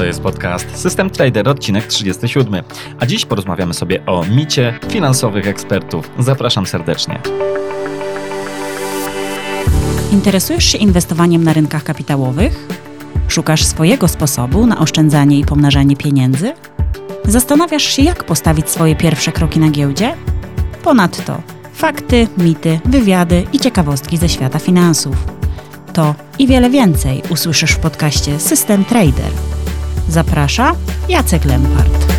[0.00, 2.64] To jest podcast System Trader, odcinek 37.
[3.00, 6.10] A dziś porozmawiamy sobie o micie finansowych ekspertów.
[6.18, 7.20] Zapraszam serdecznie.
[10.12, 12.68] Interesujesz się inwestowaniem na rynkach kapitałowych?
[13.28, 16.52] Szukasz swojego sposobu na oszczędzanie i pomnażanie pieniędzy?
[17.24, 20.14] Zastanawiasz się, jak postawić swoje pierwsze kroki na giełdzie?
[20.84, 21.42] Ponadto
[21.74, 25.16] fakty, mity, wywiady i ciekawostki ze świata finansów.
[25.92, 29.32] To i wiele więcej usłyszysz w podcaście System Trader.
[30.10, 30.74] Zaprasza
[31.08, 32.12] Jacek Lempart.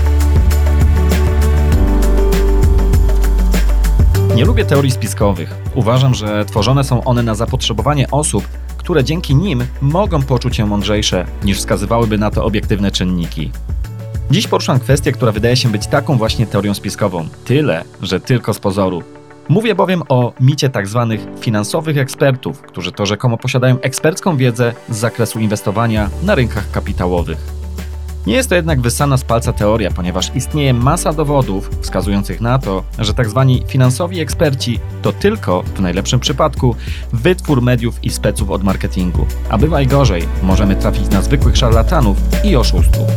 [4.36, 5.56] Nie lubię teorii spiskowych.
[5.76, 8.48] Uważam, że tworzone są one na zapotrzebowanie osób,
[8.78, 13.52] które dzięki nim mogą poczuć się mądrzejsze niż wskazywałyby na to obiektywne czynniki.
[14.32, 17.28] Dziś poruszam kwestię, która wydaje się być taką właśnie teorią spiskową.
[17.46, 19.04] Tyle, że tylko z pozoru.
[19.50, 21.18] Mówię bowiem o micie tzw.
[21.20, 27.61] Tak finansowych ekspertów, którzy to rzekomo posiadają ekspercką wiedzę z zakresu inwestowania na rynkach kapitałowych.
[28.28, 32.84] Nie jest to jednak wyssana z palca teoria, ponieważ istnieje masa dowodów wskazujących na to,
[33.00, 33.58] że tzw.
[33.62, 36.76] Tak finansowi eksperci to tylko, w najlepszym przypadku,
[37.14, 39.26] wytwór mediów i speców od marketingu.
[39.50, 43.08] A bywa i gorzej, możemy trafić na zwykłych szarlatanów i oszustów.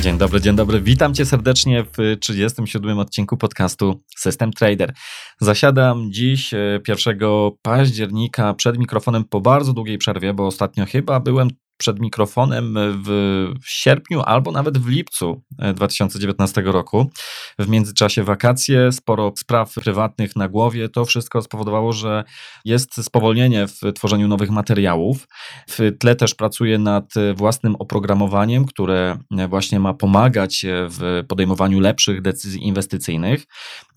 [0.00, 0.80] Dzień dobry, dzień dobry.
[0.80, 4.92] Witam Cię serdecznie w 37 odcinku podcastu System Trader.
[5.40, 6.52] Zasiadam dziś
[6.88, 11.48] 1 e, października przed mikrofonem po bardzo długiej przerwie, bo ostatnio chyba byłem
[11.80, 15.42] przed mikrofonem w sierpniu albo nawet w lipcu
[15.74, 17.10] 2019 e, roku.
[17.58, 20.88] W międzyczasie wakacje, sporo spraw prywatnych na głowie.
[20.88, 22.24] To wszystko spowodowało, że
[22.64, 25.28] jest spowolnienie w tworzeniu nowych materiałów.
[25.68, 32.66] W tle też pracuję nad własnym oprogramowaniem, które właśnie ma pomagać w podejmowaniu lepszych decyzji
[32.66, 33.46] inwestycyjnych.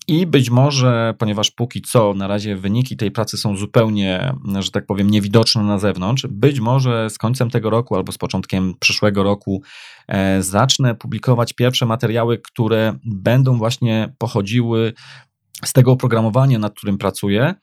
[0.08, 4.86] I być może, ponieważ póki co na razie wyniki tej pracy są zupełnie, że tak
[4.86, 9.62] powiem, niewidoczne na zewnątrz, być może z końcem tego roku albo z początkiem przyszłego roku
[10.08, 14.92] e, zacznę publikować pierwsze materiały, które będą właśnie pochodziły
[15.64, 17.54] z tego oprogramowania, nad którym pracuję,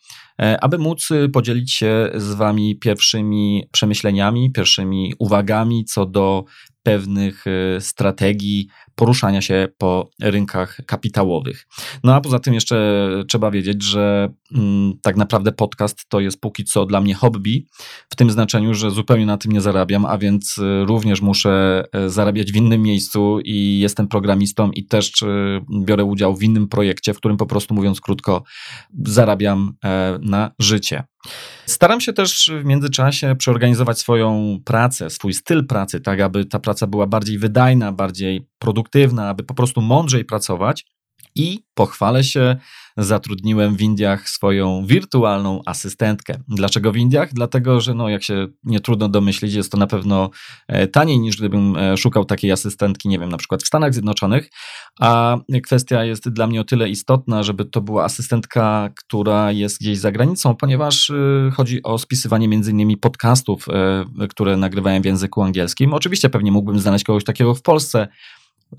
[0.41, 6.44] e, aby móc podzielić się z Wami pierwszymi przemyśleniami, pierwszymi uwagami co do
[6.84, 8.68] pewnych e, strategii
[9.01, 11.67] poruszania się po rynkach kapitałowych.
[12.03, 16.63] No a poza tym jeszcze trzeba wiedzieć, że mm, tak naprawdę podcast to jest póki
[16.63, 17.66] co dla mnie hobby,
[18.09, 22.09] w tym znaczeniu, że zupełnie na tym nie zarabiam, a więc e, również muszę e,
[22.09, 25.13] zarabiać w innym miejscu i jestem programistą i też
[25.85, 28.44] biorę udział w innym projekcie, w którym po prostu mówiąc krótko
[29.06, 29.73] zarabiam
[30.22, 31.03] na życie.
[31.66, 36.88] Staram się też w międzyczasie przeorganizować swoją pracę, swój styl pracy, tak aby ta praca
[36.88, 40.85] była bardziej wydajna, bardziej produktywna, aby po prostu mądrzej pracować.
[41.35, 42.55] I pochwalę się,
[42.97, 46.38] zatrudniłem w Indiach swoją wirtualną asystentkę.
[46.47, 47.33] Dlaczego w Indiach?
[47.33, 50.29] Dlatego, że no, jak się nie trudno domyślić, jest to na pewno
[50.67, 54.49] e, taniej niż gdybym e, szukał takiej asystentki, nie wiem, na przykład w Stanach Zjednoczonych.
[54.99, 59.97] A kwestia jest dla mnie o tyle istotna, żeby to była asystentka, która jest gdzieś
[59.97, 63.66] za granicą, ponieważ e, chodzi o spisywanie między innymi podcastów,
[64.29, 65.93] które nagrywałem w języku angielskim.
[65.93, 68.07] Oczywiście pewnie mógłbym znaleźć kogoś takiego w Polsce,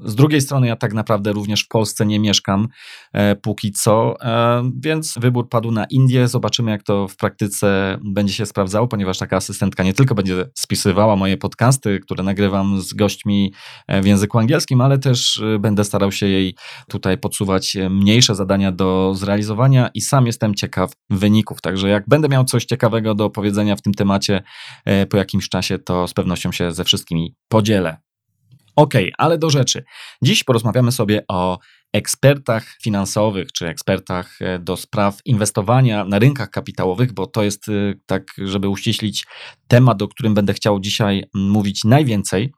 [0.01, 2.69] z drugiej strony, ja tak naprawdę również w Polsce nie mieszkam
[3.13, 6.29] e, póki co, e, więc wybór padł na Indię.
[6.29, 11.17] Zobaczymy, jak to w praktyce będzie się sprawdzało, ponieważ taka asystentka nie tylko będzie spisywała
[11.17, 13.53] moje podcasty, które nagrywam z gośćmi
[13.87, 16.55] e, w języku angielskim, ale też e, będę starał się jej
[16.89, 21.61] tutaj podsuwać mniejsze zadania do zrealizowania i sam jestem ciekaw wyników.
[21.61, 24.43] Także jak będę miał coś ciekawego do powiedzenia w tym temacie
[24.85, 28.12] e, po jakimś czasie, to z pewnością się ze wszystkimi podzielę.
[28.77, 29.85] Okej, okay, ale do rzeczy.
[30.23, 31.59] Dziś porozmawiamy sobie o
[31.93, 37.73] ekspertach finansowych czy ekspertach e, do spraw inwestowania na rynkach kapitałowych, bo to jest, e,
[38.07, 39.27] tak, żeby uściślić,
[39.69, 42.53] temat, o którym będę chciał dzisiaj mówić najwięcej.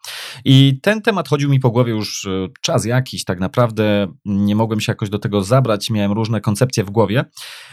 [0.44, 4.80] I ten temat chodził mi po głowie już e, czas jakiś, tak naprawdę nie mogłem
[4.80, 7.24] się jakoś do tego zabrać, miałem różne koncepcje w głowie,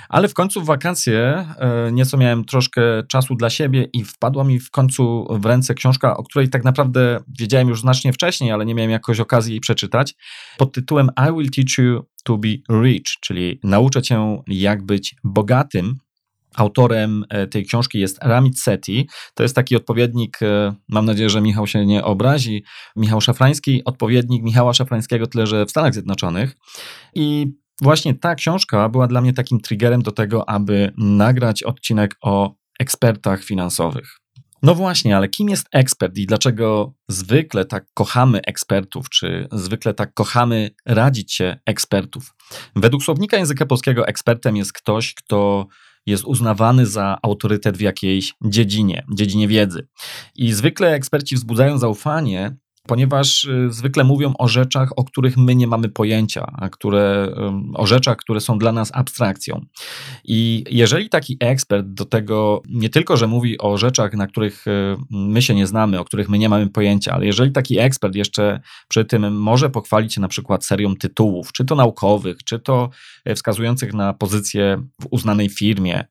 [0.09, 1.45] ale w końcu w wakacje
[1.91, 6.23] nieco miałem troszkę czasu dla siebie i wpadła mi w końcu w ręce książka, o
[6.23, 10.15] której tak naprawdę wiedziałem już znacznie wcześniej, ale nie miałem jakoś okazji jej przeczytać,
[10.57, 12.49] pod tytułem I Will Teach You to Be
[12.81, 15.97] Rich, czyli nauczę cię, jak być bogatym.
[16.55, 19.07] Autorem e, tej książki jest Ramit Sethi.
[19.33, 22.63] To jest taki odpowiednik, e, mam nadzieję, że Michał się nie obrazi,
[22.95, 26.55] Michał Szafrański, odpowiednik Michała Szafrańskiego, tyle że w Stanach Zjednoczonych.
[27.15, 27.47] I
[27.81, 33.43] właśnie ta książka była dla mnie takim triggerem do tego, aby nagrać odcinek o ekspertach
[33.43, 34.20] finansowych.
[34.63, 40.13] No właśnie, ale kim jest ekspert i dlaczego zwykle tak kochamy ekspertów, czy zwykle tak
[40.13, 42.33] kochamy radzić się ekspertów?
[42.75, 45.67] Według słownika języka polskiego ekspertem jest ktoś, kto
[46.05, 49.87] jest uznawany za autorytet w jakiejś dziedzinie, dziedzinie wiedzy.
[50.35, 52.55] I zwykle eksperci wzbudzają zaufanie,
[52.87, 57.33] ponieważ y, zwykle mówią o rzeczach, o których my nie mamy pojęcia, a które,
[57.73, 59.65] o rzeczach, które są dla nas abstrakcją.
[60.23, 64.95] I jeżeli taki ekspert do tego nie tylko, że mówi o rzeczach, na których y,
[65.09, 68.59] my się nie znamy, o których my nie mamy pojęcia, ale jeżeli taki ekspert jeszcze
[68.87, 72.89] przy tym może pochwalić się na przykład serią tytułów, czy to naukowych, czy to
[73.25, 76.03] e, wskazujących na pozycję w uznanej firmie,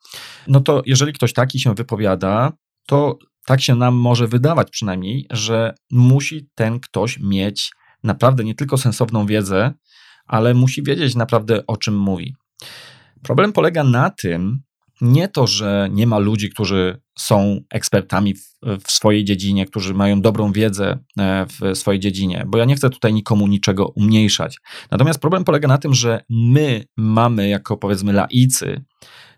[0.48, 2.52] no to jeżeli ktoś taki się wypowiada,
[2.86, 3.18] to
[3.50, 7.70] tak się nam może wydawać przynajmniej, że musi ten ktoś mieć
[8.02, 9.72] naprawdę nie tylko sensowną wiedzę,
[10.26, 12.34] ale musi wiedzieć naprawdę o czym mówi.
[13.22, 14.62] Problem polega na tym,
[15.00, 18.40] nie to, że nie ma ludzi, którzy są ekspertami w,
[18.84, 22.90] w, swojej dziedzinie, którzy mają dobrą wiedzę e, w swojej dziedzinie, bo ja nie chcę
[22.90, 24.58] tutaj nikomu niczego umniejszać.
[24.90, 28.84] Natomiast problem polega na tym, że my mamy, jako powiedzmy laicy,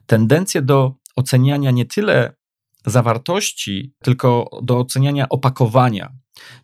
[0.06, 2.41] tendencję do oceniania nie tyle
[2.86, 6.12] zawartości, tylko do oceniania opakowania.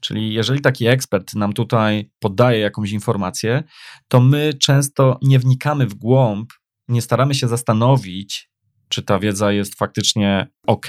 [0.00, 3.62] Czyli jeżeli taki ekspert nam tutaj podaje jakąś informację,
[4.08, 6.52] to my często nie wnikamy w głąb,
[6.88, 8.50] nie staramy się zastanowić,
[8.88, 10.86] czy ta wiedza jest faktycznie ok,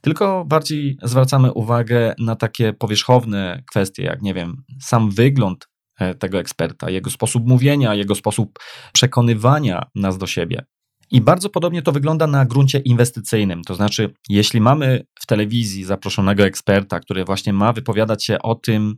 [0.00, 5.68] tylko bardziej zwracamy uwagę na takie powierzchowne kwestie, jak nie wiem, sam wygląd
[5.98, 8.58] e, tego eksperta, jego sposób mówienia, jego sposób
[8.92, 10.64] przekonywania nas do siebie.
[11.10, 13.62] I bardzo podobnie to wygląda na gruncie inwestycyjnym.
[13.64, 18.96] To znaczy, jeśli mamy w telewizji zaproszonego eksperta, który właśnie ma wypowiadać się o tym,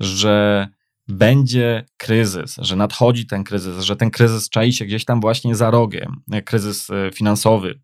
[0.00, 0.68] że
[1.08, 5.70] będzie kryzys, że nadchodzi ten kryzys, że ten kryzys czai się gdzieś tam właśnie za
[5.70, 7.80] rogiem, kryzys e, finansowy,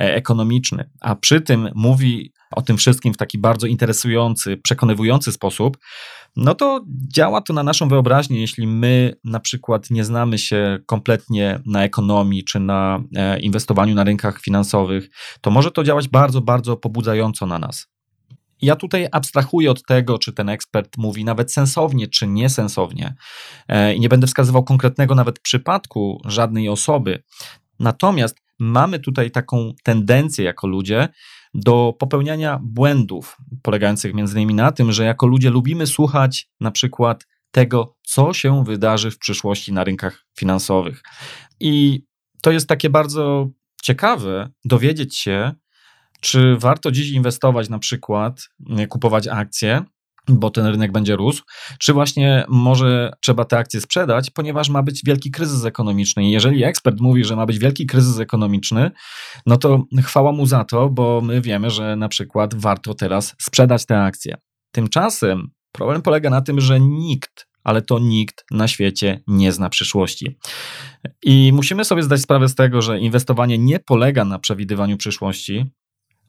[0.00, 5.78] e, ekonomiczny, a przy tym mówi o tym wszystkim w taki bardzo interesujący, przekonywujący sposób,
[6.36, 6.84] no to
[7.14, 12.44] działa to na naszą wyobraźnię, jeśli my na przykład nie znamy się kompletnie na ekonomii
[12.44, 15.08] czy na e, inwestowaniu na rynkach finansowych,
[15.40, 17.86] to może to działać bardzo, bardzo pobudzająco na nas.
[18.62, 23.14] Ja tutaj abstrahuję od tego, czy ten ekspert mówi nawet sensownie, czy niesensownie,
[23.68, 27.22] e, i nie będę wskazywał konkretnego nawet przypadku żadnej osoby.
[27.80, 31.08] Natomiast mamy tutaj taką tendencję jako ludzie
[31.54, 37.26] do popełniania błędów, polegających między innymi na tym, że jako ludzie lubimy słuchać na przykład
[37.50, 41.02] tego, co się wydarzy w przyszłości na rynkach finansowych.
[41.60, 42.04] I
[42.42, 43.50] to jest takie bardzo
[43.82, 45.52] ciekawe dowiedzieć się,
[46.20, 48.48] czy warto dziś inwestować na przykład,
[48.88, 49.84] kupować akcje,
[50.28, 51.42] bo ten rynek będzie rósł,
[51.78, 56.24] czy właśnie może trzeba te akcje sprzedać, ponieważ ma być wielki kryzys ekonomiczny.
[56.24, 58.90] I jeżeli ekspert mówi, że ma być wielki kryzys ekonomiczny,
[59.46, 63.86] no to chwała mu za to, bo my wiemy, że na przykład warto teraz sprzedać
[63.86, 64.36] te akcje.
[64.72, 70.38] Tymczasem problem polega na tym, że nikt, ale to nikt na świecie nie zna przyszłości.
[71.22, 75.64] I musimy sobie zdać sprawę z tego, że inwestowanie nie polega na przewidywaniu przyszłości,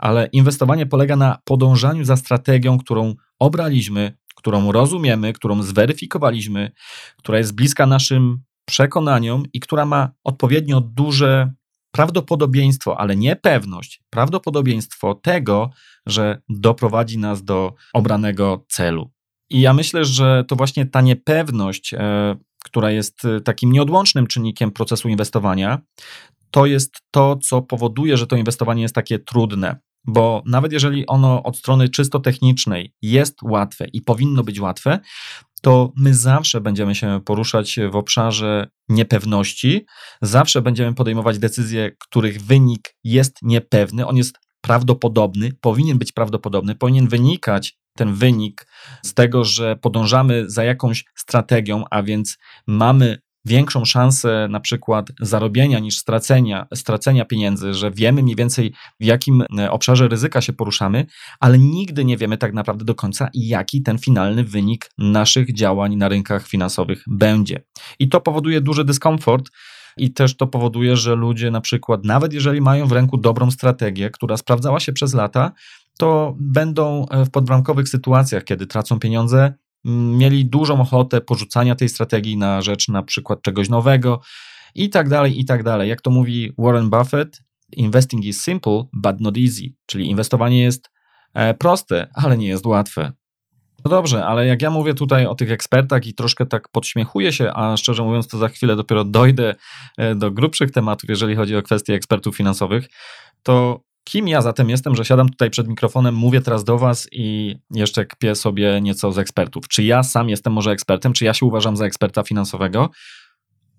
[0.03, 6.71] ale inwestowanie polega na podążaniu za strategią, którą obraliśmy, którą rozumiemy, którą zweryfikowaliśmy,
[7.17, 11.53] która jest bliska naszym przekonaniom i która ma odpowiednio duże
[11.91, 15.69] prawdopodobieństwo, ale nie pewność, prawdopodobieństwo tego,
[16.05, 19.11] że doprowadzi nas do obranego celu.
[19.49, 24.71] I ja myślę, że to właśnie ta niepewność, e, która jest e, takim nieodłącznym czynnikiem
[24.71, 25.81] procesu inwestowania,
[26.51, 29.79] to jest to, co powoduje, że to inwestowanie jest takie trudne.
[30.07, 34.99] Bo nawet jeżeli ono od strony czysto technicznej jest łatwe i powinno być łatwe,
[35.61, 39.85] to my zawsze będziemy się poruszać w obszarze niepewności,
[40.21, 47.07] zawsze będziemy podejmować decyzje, których wynik jest niepewny, on jest prawdopodobny, powinien być prawdopodobny, powinien
[47.07, 48.67] wynikać ten wynik
[49.03, 55.79] z tego, że podążamy za jakąś strategią, a więc mamy większą szansę na przykład zarobienia
[55.79, 61.05] niż stracenia, stracenia pieniędzy, że wiemy mniej więcej w jakim e, obszarze ryzyka się poruszamy,
[61.39, 66.09] ale nigdy nie wiemy tak naprawdę do końca, jaki ten finalny wynik naszych działań na
[66.09, 67.63] rynkach finansowych będzie.
[67.99, 69.49] I to powoduje duży dyskomfort.
[69.97, 74.09] I też to powoduje, że ludzie na przykład, nawet jeżeli mają w ręku dobrą strategię,
[74.09, 75.51] która sprawdzała się przez lata,
[75.97, 79.53] to będą e, w podbramkowych sytuacjach, kiedy tracą pieniądze,
[79.85, 84.21] mieli dużą ochotę porzucania tej strategii na rzecz na przykład czegoś nowego
[84.75, 85.89] i tak dalej, i tak dalej.
[85.89, 87.43] Jak to mówi Warren Buffett,
[87.77, 90.89] investing is simple, but not easy, czyli inwestowanie jest
[91.33, 93.11] e, proste, ale nie jest łatwe.
[93.85, 97.51] No dobrze, ale jak ja mówię tutaj o tych ekspertach i troszkę tak podśmiechuję się,
[97.53, 99.55] a szczerze mówiąc, to za chwilę dopiero dojdę
[99.97, 102.89] e, do grubszych tematów, jeżeli chodzi o kwestie ekspertów finansowych,
[103.43, 107.55] to Kim ja zatem jestem, że siadam tutaj przed mikrofonem, mówię teraz do Was i
[107.71, 109.67] jeszcze kpię sobie nieco z ekspertów?
[109.67, 111.13] Czy ja sam jestem może ekspertem?
[111.13, 112.89] Czy ja się uważam za eksperta finansowego?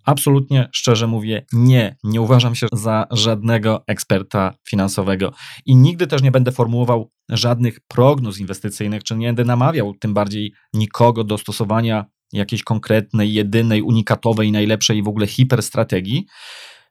[0.04, 1.96] Absolutnie, szczerze mówię, nie.
[2.04, 5.32] Nie uważam się za żadnego eksperta finansowego
[5.66, 10.52] i nigdy też nie będę formułował żadnych prognoz inwestycyjnych, czy nie będę namawiał tym bardziej
[10.74, 16.26] nikogo do stosowania jakiejś konkretnej, jedynej, unikatowej, najlepszej w ogóle hiperstrategii.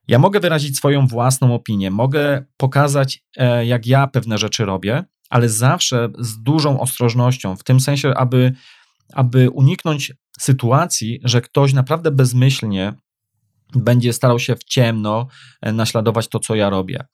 [0.07, 5.50] Ja mogę wyrazić swoją własną opinię, mogę pokazać, e, jak ja pewne rzeczy robię, ale
[5.50, 8.53] zawsze z dużą ostrożnością, w tym sensie, aby,
[9.13, 12.93] aby uniknąć sytuacji, że ktoś naprawdę bezmyślnie
[13.75, 15.27] będzie starał się w ciemno
[15.62, 17.05] e, naśladować to, co ja robię.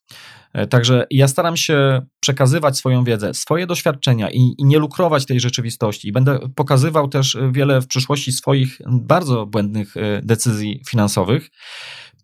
[0.52, 5.40] E, także ja staram się przekazywać swoją wiedzę, swoje doświadczenia i, i, nie lukrować tej
[5.40, 6.08] rzeczywistości.
[6.08, 11.50] I będę pokazywał też wiele w przyszłości swoich bardzo błędnych decyzji finansowych,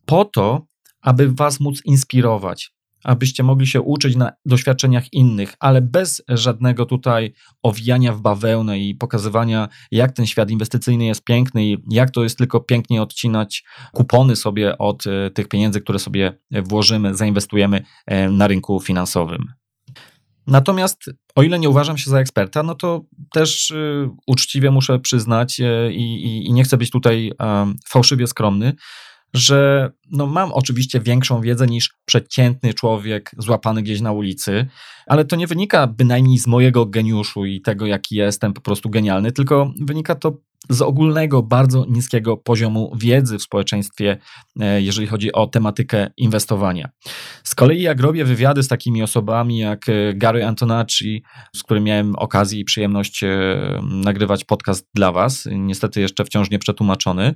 [0.06, 0.66] po to,
[1.02, 2.72] aby Was móc inspirować,
[3.04, 7.32] abyście mogli się uczyć na doświadczeniach innych, ale bez żadnego tutaj
[7.62, 12.38] owijania w bawełnę i pokazywania, jak ten świat inwestycyjny jest piękny i jak to jest
[12.38, 18.46] tylko pięknie odcinać kupony sobie od e, tych pieniędzy, które sobie włożymy, zainwestujemy e, na
[18.46, 19.44] rynku finansowym.
[20.46, 25.60] Natomiast o ile nie uważam się za eksperta, no to też y, uczciwie muszę przyznać
[25.60, 27.32] y, i, i, nie chcę być tutaj
[27.88, 28.72] fałszywie skromny,
[29.36, 34.66] że no mam oczywiście większą wiedzę niż przeciętny człowiek złapany gdzieś na ulicy,
[35.06, 39.32] ale to nie wynika bynajmniej z mojego geniuszu i tego, jaki jestem po prostu genialny,
[39.32, 40.38] tylko wynika to
[40.68, 44.18] z ogólnego, bardzo niskiego poziomu wiedzy w społeczeństwie,
[44.60, 46.88] e, jeżeli chodzi o tematykę inwestowania.
[47.44, 51.22] Z kolei, jak robię wywiady z takimi osobami jak e, Gary Antonacci,
[51.56, 53.28] z którym miałem okazję i przyjemność e,
[53.82, 57.34] nagrywać podcast dla Was, niestety jeszcze wciąż nie przetłumaczony,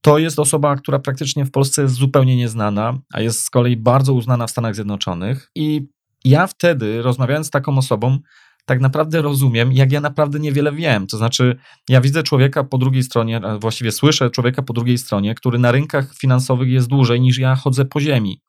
[0.00, 4.14] to jest osoba, która praktycznie w Polsce jest zupełnie nieznana, a jest z kolei bardzo
[4.14, 5.50] uznana w Stanach Zjednoczonych.
[5.54, 5.88] I
[6.24, 8.18] ja wtedy, rozmawiając z taką osobą,
[8.64, 11.06] tak naprawdę rozumiem, jak ja naprawdę niewiele wiem.
[11.06, 11.56] To znaczy,
[11.88, 16.14] ja widzę człowieka po drugiej stronie, właściwie słyszę człowieka po drugiej stronie, który na rynkach
[16.14, 18.40] finansowych jest dłużej niż ja chodzę po ziemi,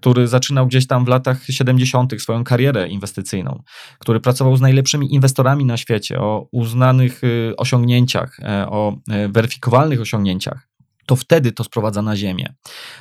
[0.00, 2.22] który zaczynał gdzieś tam w latach 70.
[2.22, 3.62] swoją karierę inwestycyjną,
[3.98, 10.00] który pracował z najlepszymi inwestorami na świecie o uznanych y, osiągnięciach, e, o e, weryfikowalnych
[10.00, 10.67] osiągnięciach
[11.08, 12.54] to wtedy to sprowadza na ziemię.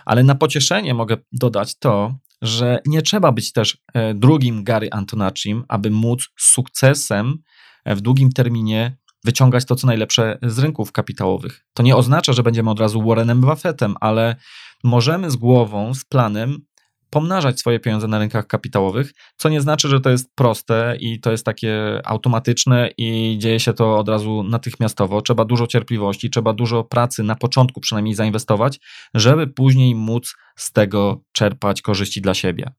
[0.05, 5.63] Ale na pocieszenie mogę dodać to, że nie trzeba być też e, drugim Gary Antonaccim,
[5.67, 7.37] aby móc z sukcesem
[7.85, 11.65] e, w długim terminie wyciągać to, co najlepsze z rynków kapitałowych.
[11.73, 14.35] To nie oznacza, że będziemy od razu Warrenem Buffettem, ale
[14.83, 16.57] możemy z głową, z planem
[17.09, 21.31] pomnażać swoje pieniądze na rynkach kapitałowych, co nie znaczy, że to jest proste i to
[21.31, 25.21] jest takie automatyczne i dzieje się to od razu natychmiastowo.
[25.21, 28.79] Trzeba dużo cierpliwości, trzeba dużo pracy na początku przynajmniej zainwestować,
[29.13, 32.71] żeby później móc z tego czerpać korzyści dla siebie.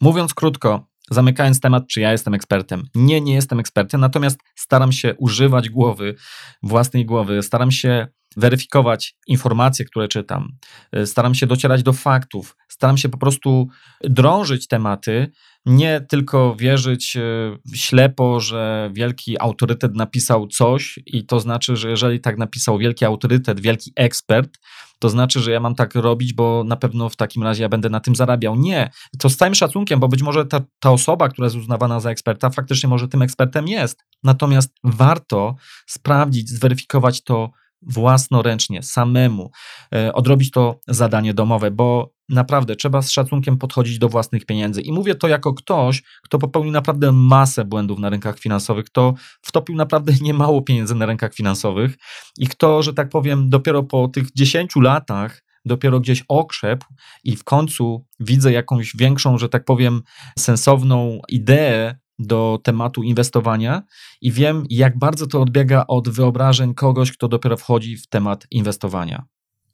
[0.00, 2.82] Mówiąc krótko, zamykając temat, czy ja jestem ekspertem.
[2.94, 6.14] Nie, nie jestem ekspertem, natomiast staram się używać głowy,
[6.62, 10.52] własnej głowy, staram się weryfikować informacje, które czytam,
[10.96, 13.68] y, staram się docierać do faktów, staram się po prostu
[14.00, 15.32] drążyć tematy,
[15.66, 22.20] nie tylko wierzyć y, ślepo, że wielki autorytet napisał coś i to znaczy, że jeżeli
[22.20, 24.58] tak napisał wielki autorytet, wielki ekspert,
[24.98, 27.90] to znaczy, że ja mam tak robić, bo na pewno w takim razie ja będę
[27.90, 28.56] na tym zarabiał.
[28.56, 32.10] Nie, to z całym szacunkiem, bo być może ta, ta osoba, która jest uznawana za
[32.10, 34.04] eksperta, faktycznie może tym ekspertem jest.
[34.22, 35.54] Natomiast warto
[35.86, 37.50] sprawdzić, zweryfikować to
[37.82, 39.50] własnoręcznie, samemu,
[39.94, 44.80] e, odrobić to zadanie domowe, bo naprawdę trzeba z szacunkiem podchodzić do własnych pieniędzy.
[44.80, 49.76] I mówię to jako ktoś, kto popełnił naprawdę masę błędów na rynkach finansowych, kto wtopił
[49.76, 51.96] naprawdę niemało pieniędzy na rynkach finansowych
[52.38, 56.86] i kto, że tak powiem, dopiero po tych 10 latach dopiero gdzieś okrzepł
[57.24, 60.02] i w końcu widzę jakąś większą, że tak powiem,
[60.38, 63.82] sensowną ideę do tematu inwestowania
[64.20, 69.24] i wiem, jak bardzo to odbiega od wyobrażeń kogoś, kto dopiero wchodzi w temat inwestowania.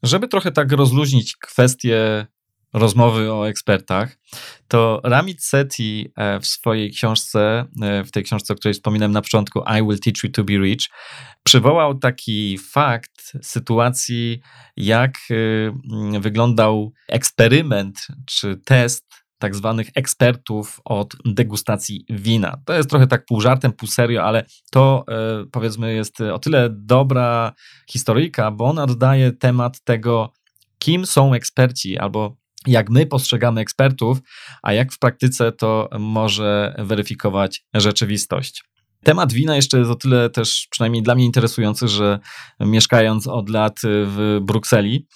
[0.03, 2.27] Żeby trochę tak rozluźnić kwestię
[2.73, 4.17] rozmowy o ekspertach,
[4.67, 9.21] to Ramit Sethi e, w swojej książce, e, w tej książce, o której wspominałem na
[9.21, 10.87] początku, I Will Teach You to Be Rich,
[11.43, 14.39] przywołał taki fakt sytuacji,
[14.77, 22.57] jak e, wyglądał eksperyment czy test tak zwanych ekspertów od degustacji wina.
[22.65, 26.69] To jest trochę tak pół żartem, pół serio, ale to e, powiedzmy jest o tyle
[26.71, 27.53] dobra
[27.89, 30.33] historyjka, bo ona oddaje temat tego,
[30.79, 34.17] kim są eksperci albo jak my postrzegamy ekspertów,
[34.61, 38.63] a jak w praktyce to może weryfikować rzeczywistość.
[39.03, 42.19] Temat wina jeszcze jest o tyle też przynajmniej dla mnie interesujący, że
[42.59, 45.07] mieszkając od lat w Brukseli,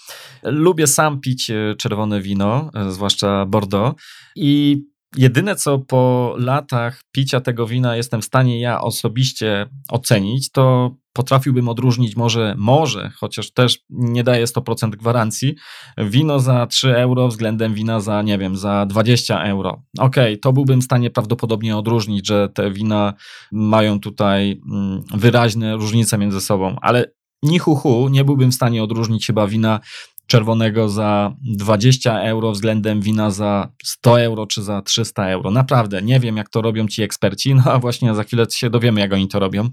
[0.43, 4.01] lubię sam pić czerwone wino, zwłaszcza Bordeaux
[4.35, 4.81] i
[5.15, 11.69] Jedyne, co po latach picia tego wina jestem w stanie ja osobiście ocenić, to potrafiłbym
[11.69, 15.55] odróżnić może, może, chociaż też nie daje 100% gwarancji,
[15.97, 19.83] wino za 3 euro względem wina za, nie wiem, za 20 euro.
[19.99, 23.13] Okej, okay, to byłbym w stanie prawdopodobnie odróżnić, że te wina
[23.51, 27.05] mają tutaj mm, wyraźne różnice między sobą, ale
[27.43, 29.79] ni hu, hu nie byłbym w stanie odróżnić chyba wina
[30.27, 35.51] czerwonego za 20 euro względem wina za 100 euro czy za 300 euro.
[35.51, 38.99] Naprawdę, nie wiem jak to robią ci eksperci, no a właśnie za chwilę się dowiemy
[38.99, 39.69] jak oni to robią,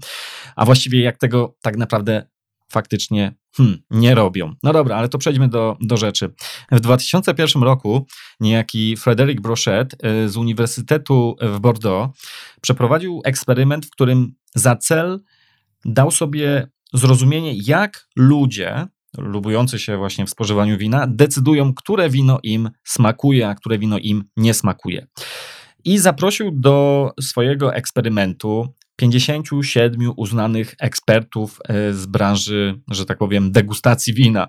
[0.55, 2.27] a właściwie jak tego tak naprawdę
[2.71, 4.53] faktycznie hmm, nie robią.
[4.63, 6.33] No dobra, ale to przejdźmy do, do rzeczy.
[6.71, 8.07] W 2001 roku
[8.39, 12.19] niejaki Frederic Brochet y, z Uniwersytetu w Bordeaux
[12.61, 15.19] przeprowadził eksperyment, w którym za cel
[15.85, 22.69] dał sobie zrozumienie, jak ludzie lubujący się właśnie w spożywaniu wina, decydują, które wino im
[22.83, 25.07] smakuje, a które wino im nie smakuje.
[25.85, 34.13] I zaprosił do swojego eksperymentu 57 uznanych ekspertów e, z branży, że tak powiem, degustacji
[34.13, 34.47] wina.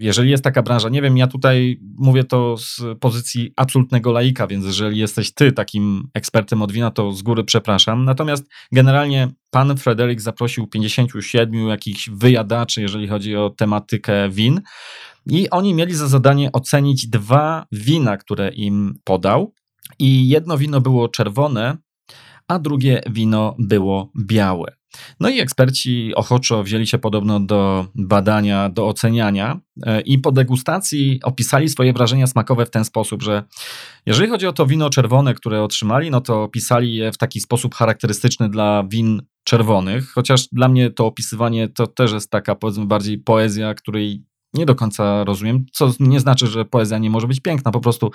[0.00, 4.64] Jeżeli jest taka branża, nie wiem, ja tutaj mówię to z pozycji absolutnego laika, więc
[4.64, 8.04] jeżeli jesteś ty takim ekspertem od wina, to z góry przepraszam.
[8.04, 14.60] Natomiast generalnie pan Frederick zaprosił 57 jakichś wyjadaczy, jeżeli chodzi o tematykę win.
[15.26, 19.54] I oni mieli za zadanie ocenić dwa wina, które im podał.
[19.98, 21.76] I jedno wino było czerwone,
[22.48, 24.78] a drugie wino było białe.
[25.20, 31.20] No i eksperci ochoczo wzięli się podobno do badania, do oceniania e, i po degustacji
[31.22, 33.42] opisali swoje wrażenia smakowe w ten sposób, że
[34.06, 37.74] jeżeli chodzi o to wino czerwone, które otrzymali, no to opisali je w taki sposób
[37.74, 43.18] charakterystyczny dla win czerwonych, chociaż dla mnie to opisywanie to też jest taka powiedzmy bardziej
[43.18, 44.24] poezja, której
[44.54, 47.70] nie do końca rozumiem, co nie znaczy, że poezja nie może być piękna.
[47.70, 48.10] Po prostu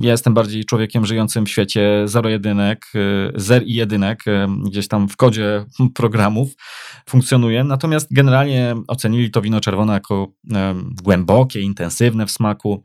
[0.00, 5.08] ja jestem bardziej człowiekiem żyjącym w świecie zero-jedynek, y, zer i jedynek, y, gdzieś tam
[5.08, 6.54] w kodzie programów
[7.08, 7.64] funkcjonuje.
[7.64, 10.28] Natomiast generalnie ocenili to wino czerwone jako
[11.02, 12.82] głębokie, intensywne w smaku,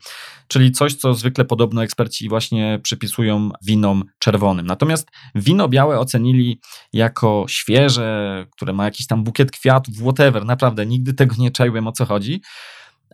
[0.48, 4.66] czyli coś, co zwykle podobno eksperci właśnie przypisują winom czerwonym.
[4.66, 6.60] Natomiast wino białe ocenili
[6.92, 10.44] jako świeże, które ma jakiś tam bukiet kwiatów, whatever.
[10.44, 12.40] Naprawdę nigdy tego nie czaiłem o co chodzi.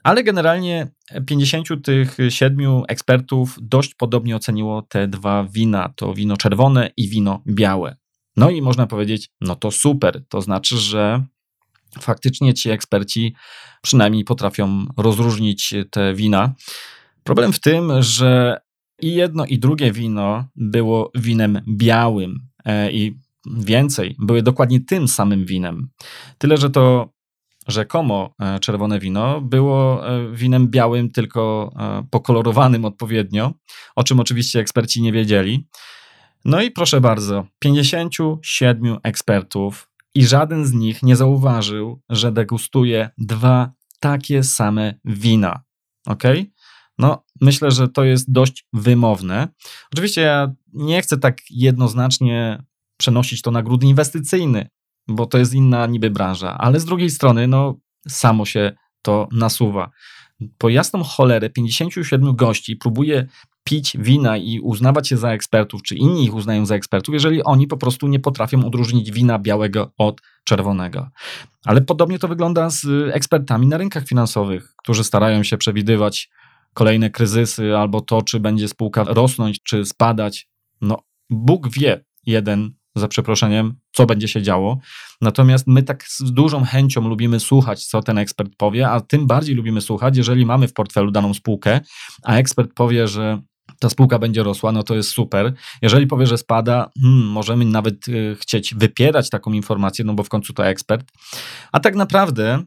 [0.03, 0.89] Ale generalnie
[1.27, 7.43] 50 tych siedmiu ekspertów dość podobnie oceniło te dwa wina, to wino czerwone i wino
[7.47, 7.97] białe.
[8.37, 11.25] No i można powiedzieć, no to super, to znaczy, że
[12.01, 13.35] faktycznie ci eksperci
[13.83, 16.55] przynajmniej potrafią rozróżnić te wina.
[17.25, 18.61] Problem w tym, że
[19.01, 25.45] i jedno i drugie wino było winem białym e, i więcej, były dokładnie tym samym
[25.45, 25.89] winem.
[26.39, 27.13] Tyle, że to
[27.69, 33.53] rzekomo e, czerwone wino było e, winem białym, tylko e, pokolorowanym odpowiednio,
[33.97, 35.67] o czym oczywiście eksperci nie wiedzieli.
[36.45, 43.73] No i proszę bardzo, 57 ekspertów i żaden z nich nie zauważył, że degustuje dwa
[44.01, 45.63] takie same wina.
[46.07, 46.23] Ok?
[46.99, 49.49] No, myślę, że to jest dość wymowne.
[49.93, 52.63] Oczywiście ja nie chcę tak jednoznacznie
[52.97, 54.69] przenosić to na gród inwestycyjny,
[55.09, 57.75] bo to jest inna niby branża, ale z drugiej strony, no,
[58.09, 59.91] samo się to nasuwa.
[60.59, 63.27] Po jasną cholerę 57 gości próbuje
[63.65, 67.67] pić wina i uznawać się za ekspertów, czy inni ich uznają za ekspertów, jeżeli oni
[67.67, 71.11] po prostu nie potrafią odróżnić wina białego od czerwonego.
[71.65, 76.31] Ale podobnie to wygląda z ekspertami na rynkach finansowych, którzy starają się przewidywać
[76.75, 80.49] kolejne kryzysy albo to, czy będzie spółka rosnąć, czy spadać.
[80.81, 80.99] No,
[81.31, 84.79] Bóg wie, jeden za przeproszeniem, co będzie się działo.
[85.21, 89.55] Natomiast my tak z dużą chęcią lubimy słuchać, co ten ekspert powie, a tym bardziej
[89.55, 91.81] lubimy słuchać, jeżeli mamy w portfelu daną spółkę,
[92.23, 93.43] a ekspert powie, że
[93.81, 95.53] ta spółka będzie rosła, no to jest super.
[95.83, 100.29] Jeżeli powie, że spada, hmm, możemy nawet y, chcieć wypierać taką informację, no bo w
[100.29, 101.13] końcu to ekspert.
[101.73, 102.65] A tak naprawdę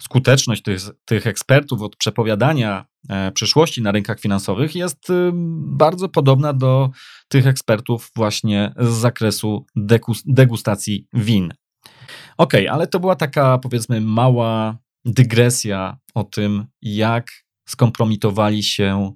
[0.00, 6.52] skuteczność tych, tych ekspertów od przepowiadania e, przyszłości na rynkach finansowych jest y, bardzo podobna
[6.52, 6.90] do
[7.28, 9.66] tych ekspertów właśnie z zakresu
[10.26, 11.52] degustacji win.
[12.38, 17.30] Ok, ale to była taka powiedzmy mała dygresja o tym, jak
[17.68, 19.12] skompromitowali się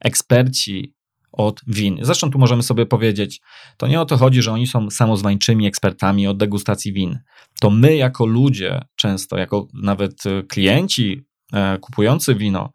[0.00, 0.94] eksperci
[1.32, 1.98] od win.
[2.02, 3.40] Zresztą tu możemy sobie powiedzieć,
[3.76, 7.18] to nie o to chodzi, że oni są samozwańczymi ekspertami od degustacji win.
[7.60, 12.72] To my jako ludzie, często jako nawet klienci e, kupujący wino,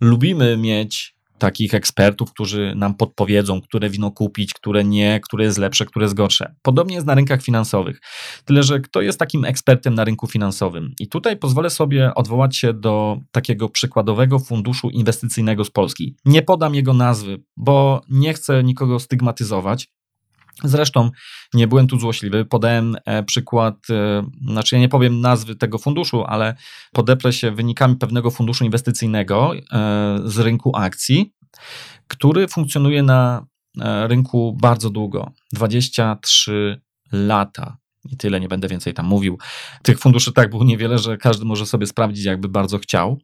[0.00, 5.86] lubimy mieć takich ekspertów, którzy nam podpowiedzą, które wino kupić, które nie, które jest lepsze,
[5.86, 6.54] które jest gorsze.
[6.62, 8.00] Podobnie jest na rynkach finansowych.
[8.44, 10.94] Tyle, że kto jest takim ekspertem na rynku finansowym?
[11.00, 16.16] I tutaj pozwolę sobie odwołać się do takiego przykładowego funduszu inwestycyjnego z Polski.
[16.24, 19.88] Nie podam jego nazwy, bo nie chcę nikogo stygmatyzować.
[20.64, 21.10] Zresztą
[21.54, 22.44] nie byłem tu złośliwy.
[22.44, 26.54] Podałem e, przykład, e, znaczy ja nie powiem nazwy tego funduszu, ale
[26.92, 29.60] podeprę się wynikami pewnego funduszu inwestycyjnego e,
[30.24, 31.34] z rynku akcji,
[32.08, 33.46] który funkcjonuje na
[34.06, 36.80] rynku bardzo długo 23
[37.12, 39.38] lata i tyle, nie będę więcej tam mówił.
[39.82, 43.18] Tych funduszy tak było niewiele, że każdy może sobie sprawdzić, jakby bardzo chciał.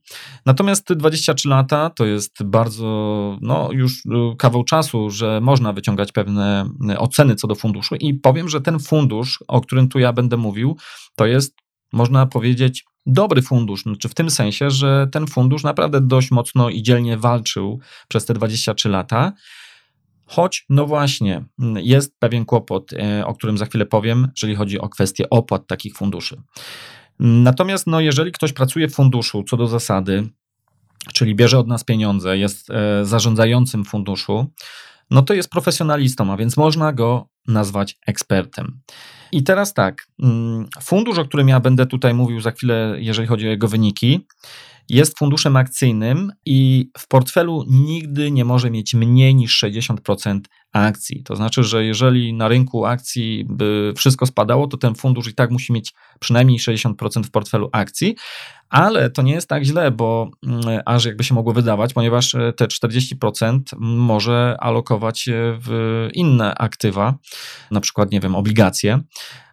[0.47, 4.03] Natomiast 23 lata to jest bardzo, no już
[4.39, 9.45] kawał czasu, że można wyciągać pewne oceny co do funduszu i powiem, że ten fundusz,
[9.49, 10.77] o którym tu ja będę mówił,
[11.17, 11.57] to jest,
[11.93, 16.83] można powiedzieć, dobry fundusz, znaczy w tym sensie, że ten fundusz naprawdę dość mocno i
[16.83, 19.33] dzielnie walczył przez te 23 lata.
[20.27, 21.45] Choć, no właśnie,
[21.77, 25.95] jest pewien kłopot, e, o którym za chwilę powiem, jeżeli chodzi o kwestię opłat takich
[25.97, 26.43] funduszy.
[27.19, 30.29] Natomiast, no, jeżeli ktoś pracuje w funduszu co do zasady,
[31.13, 34.47] czyli bierze od nas pieniądze, jest e, zarządzającym funduszu,
[35.11, 38.81] no to jest profesjonalistą, a więc można go nazwać ekspertem.
[39.33, 43.47] I teraz tak, mm, fundusz, o którym ja będę tutaj mówił za chwilę, jeżeli chodzi
[43.47, 44.27] o jego wyniki,
[44.89, 50.41] jest funduszem akcyjnym i w portfelu nigdy nie może mieć mniej niż 60%
[50.85, 51.23] akcji.
[51.23, 55.51] To znaczy, że jeżeli na rynku akcji by wszystko spadało, to ten fundusz i tak
[55.51, 58.17] musi mieć przynajmniej 60% w portfelu akcji,
[58.69, 62.53] ale to nie jest tak źle, bo mm, aż jakby się mogło wydawać, ponieważ e,
[62.53, 67.15] te 40% może alokować w inne aktywa,
[67.71, 69.01] na przykład, nie wiem, obligacje.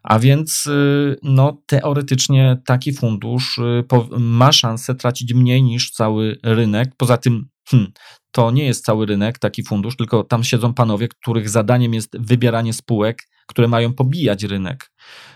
[0.04, 3.84] A więc y, no, teoretycznie taki fundusz y,
[4.20, 6.92] ma szansę tracić mniej niż cały rynek.
[6.98, 7.92] Poza tym hmm,
[8.34, 12.74] to nie jest cały rynek, taki fundusz, tylko tam siedzą panowie, których zadaniem jest wybieranie
[12.74, 14.92] spółek, które mają pobijać rynek.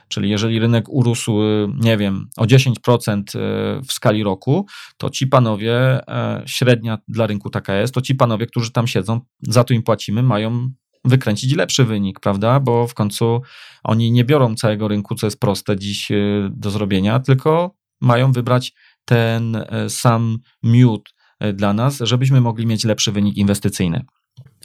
[0.08, 3.24] Czyli jeżeli rynek urósł, y, nie wiem, o 10%
[3.88, 4.66] w skali roku,
[4.98, 5.74] to ci panowie,
[6.08, 9.84] e, średnia dla rynku taka jest, to ci panowie, którzy tam siedzą, za to im
[9.84, 10.70] płacimy, mają
[11.06, 12.60] wykręcić lepszy wynik, prawda?
[12.60, 13.42] Bo w końcu
[13.84, 16.16] oni nie biorą całego rynku, co jest proste dziś e,
[16.52, 18.74] do zrobienia, tylko mają wybrać
[19.06, 21.17] ten e, sam miód
[21.54, 24.06] dla nas, żebyśmy mogli mieć lepszy wynik inwestycyjny.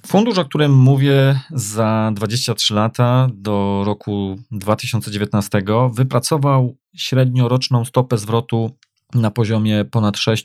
[0.07, 5.63] Fundusz, o którym mówię za 23 lata do roku 2019
[5.95, 8.77] wypracował średnioroczną stopę zwrotu
[9.15, 10.43] na poziomie ponad 6%.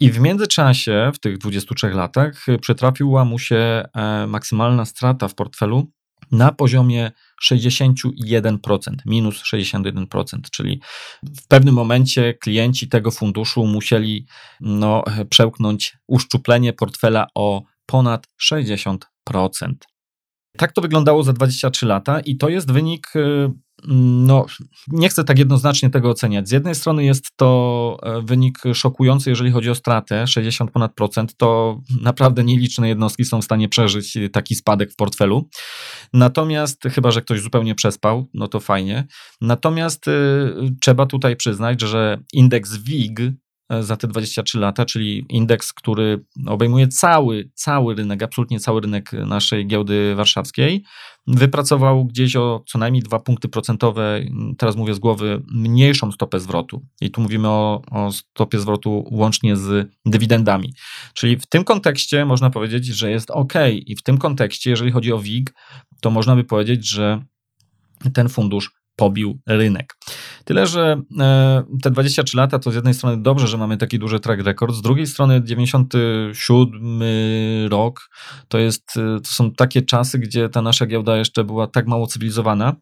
[0.00, 3.56] I w międzyczasie, w tych 23 latach, przytrafiła mu się
[3.94, 5.90] e, maksymalna strata w portfelu
[6.32, 7.12] na poziomie
[7.50, 8.58] 61%,
[9.06, 10.80] minus 61%, czyli
[11.22, 14.26] w pewnym momencie klienci tego funduszu musieli
[14.60, 18.98] no, przełknąć uszczuplenie portfela o ponad 60%.
[20.56, 23.52] Tak to wyglądało za 23 lata i to jest wynik e,
[23.88, 24.46] no,
[24.88, 26.48] nie chcę tak jednoznacznie tego oceniać.
[26.48, 31.36] Z jednej strony jest to e, wynik szokujący, jeżeli chodzi o stratę, 60 ponad procent,
[31.36, 35.48] to naprawdę nieliczne jednostki są w stanie przeżyć taki spadek w portfelu.
[36.12, 39.06] Natomiast, chyba że ktoś zupełnie przespał, no to fajnie.
[39.40, 40.12] Natomiast y,
[40.80, 43.20] trzeba tutaj przyznać, że indeks WIG
[43.80, 49.66] za te 23 lata, czyli indeks, który obejmuje cały, cały rynek, absolutnie cały rynek naszej
[49.66, 50.84] giełdy warszawskiej,
[51.26, 54.20] wypracował gdzieś o co najmniej 2 punkty procentowe,
[54.58, 56.86] teraz mówię z głowy, mniejszą stopę zwrotu.
[57.00, 60.74] I tu mówimy o, o stopie zwrotu łącznie z dywidendami.
[61.14, 63.52] Czyli w tym kontekście można powiedzieć, że jest ok.
[63.86, 65.54] I w tym kontekście, jeżeli chodzi o WIG,
[66.00, 67.24] to można by powiedzieć, że
[68.14, 69.96] ten fundusz pobił rynek.
[70.44, 74.20] Tyle, że e, te 23 lata to z jednej strony dobrze, że mamy taki duży
[74.20, 77.02] track record, z drugiej strony 97
[77.70, 78.10] rok
[78.48, 82.06] to, jest, e, to są takie czasy, gdzie ta nasza giełda jeszcze była tak mało
[82.06, 82.76] cywilizowana,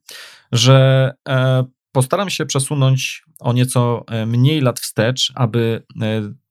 [0.53, 5.83] że e, postaram się przesunąć o nieco mniej lat wstecz, aby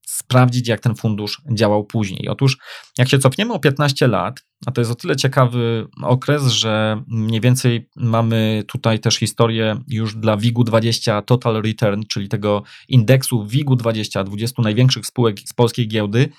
[0.10, 2.30] sprawdzić, jak ten fundusz działał później.
[2.30, 2.58] Otóż,
[2.98, 7.41] jak się cofniemy o 15 lat, a to jest o tyle ciekawy okres, że mniej
[7.41, 14.62] więcej mamy tutaj też historię już dla WIG-20 Total Return, czyli tego indeksu WIG-20, 20
[14.62, 16.30] największych spółek z polskiej giełdy,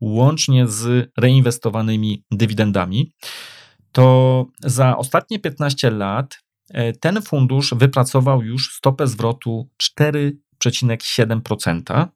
[0.00, 3.12] łącznie z reinwestowanymi dywidendami.
[3.92, 6.38] To za ostatnie 15 lat
[6.70, 12.06] e, ten fundusz wypracował już stopę zwrotu 4,7%,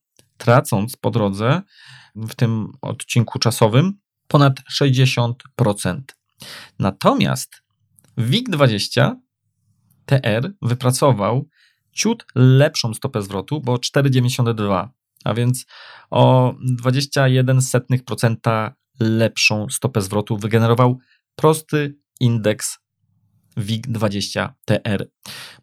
[0.40, 1.62] tracąc po drodze
[2.16, 3.92] w tym odcinku czasowym
[4.28, 5.34] ponad 60%.
[6.78, 7.62] Natomiast
[8.18, 9.14] WIG20
[10.06, 11.48] TR wypracował
[11.92, 14.88] ciut lepszą stopę zwrotu, bo 4,92
[15.24, 15.66] a więc
[16.10, 20.98] o 21% lepszą stopę zwrotu wygenerował
[21.36, 22.78] prosty indeks
[23.56, 25.04] WIG20TR.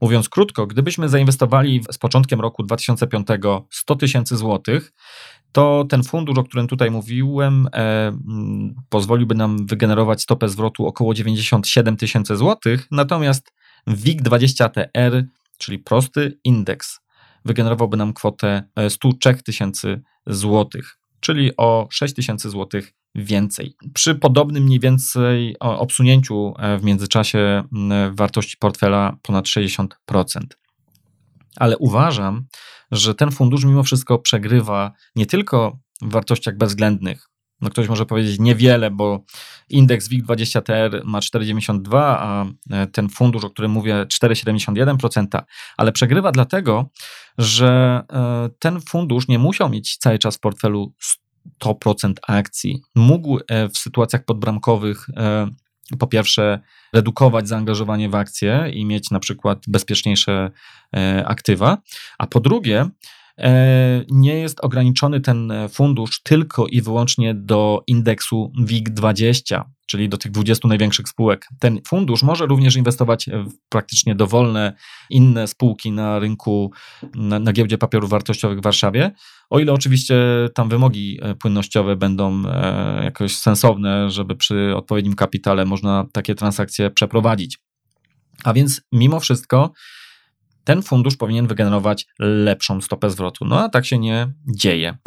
[0.02, 3.28] Mówiąc krótko, gdybyśmy zainwestowali z początkiem roku 2005
[3.70, 4.94] 100 tysięcy złotych,
[5.52, 11.14] to ten fundusz, o którym tutaj mówiłem, e, m, pozwoliłby nam wygenerować stopę zwrotu około
[11.14, 13.54] 97 tysięcy złotych, natomiast
[13.88, 15.24] WIG20TR,
[15.58, 17.00] czyli prosty indeks,
[17.46, 23.76] wygenerowałby nam kwotę 103 tysięcy złotych, czyli o 6 tysięcy złotych więcej.
[23.94, 27.64] Przy podobnym mniej więcej obsunięciu e, w międzyczasie
[28.12, 29.88] wartości portfela ponad 60%.
[31.56, 32.46] Ale uważam,
[32.92, 37.30] że ten fundusz mimo wszystko przegrywa nie tylko w wartościach bezwzględnych.
[37.62, 39.24] No ktoś może powiedzieć niewiele, bo
[39.70, 45.42] indeks WIG20TR ma 4,92, a e, ten fundusz, o którym mówię, 4,71%,
[45.78, 46.90] ale przegrywa dlatego,
[47.38, 50.94] że e, ten fundusz nie musiał mieć cały czas w portfelu
[51.64, 52.82] 100% akcji.
[52.96, 55.48] Mógł e, w sytuacjach podbramkowych e,
[56.00, 56.60] po pierwsze
[56.94, 60.52] redukować zaangażowanie w akcje i mieć na przykład bezpieczniejsze
[60.96, 61.78] e, aktywa,
[62.18, 62.90] a po drugie
[64.10, 70.68] nie jest ograniczony ten fundusz tylko i wyłącznie do indeksu WIG20, czyli do tych 20
[70.68, 71.48] największych spółek.
[71.60, 74.74] Ten fundusz może również inwestować w praktycznie dowolne
[75.10, 76.72] inne spółki na rynku,
[77.16, 79.12] na, na giełdzie papierów wartościowych w Warszawie,
[79.50, 80.16] o ile oczywiście
[80.54, 86.92] tam wymogi e, płynnościowe będą e, jakoś sensowne, żeby przy odpowiednim kapitale można takie transakcje
[86.92, 87.58] przeprowadzić.
[88.44, 89.72] A więc mimo wszystko
[90.68, 93.46] ten fundusz powinien wygenerować lepszą stopę zwrotu.
[93.46, 94.98] No a tak się nie dzieje.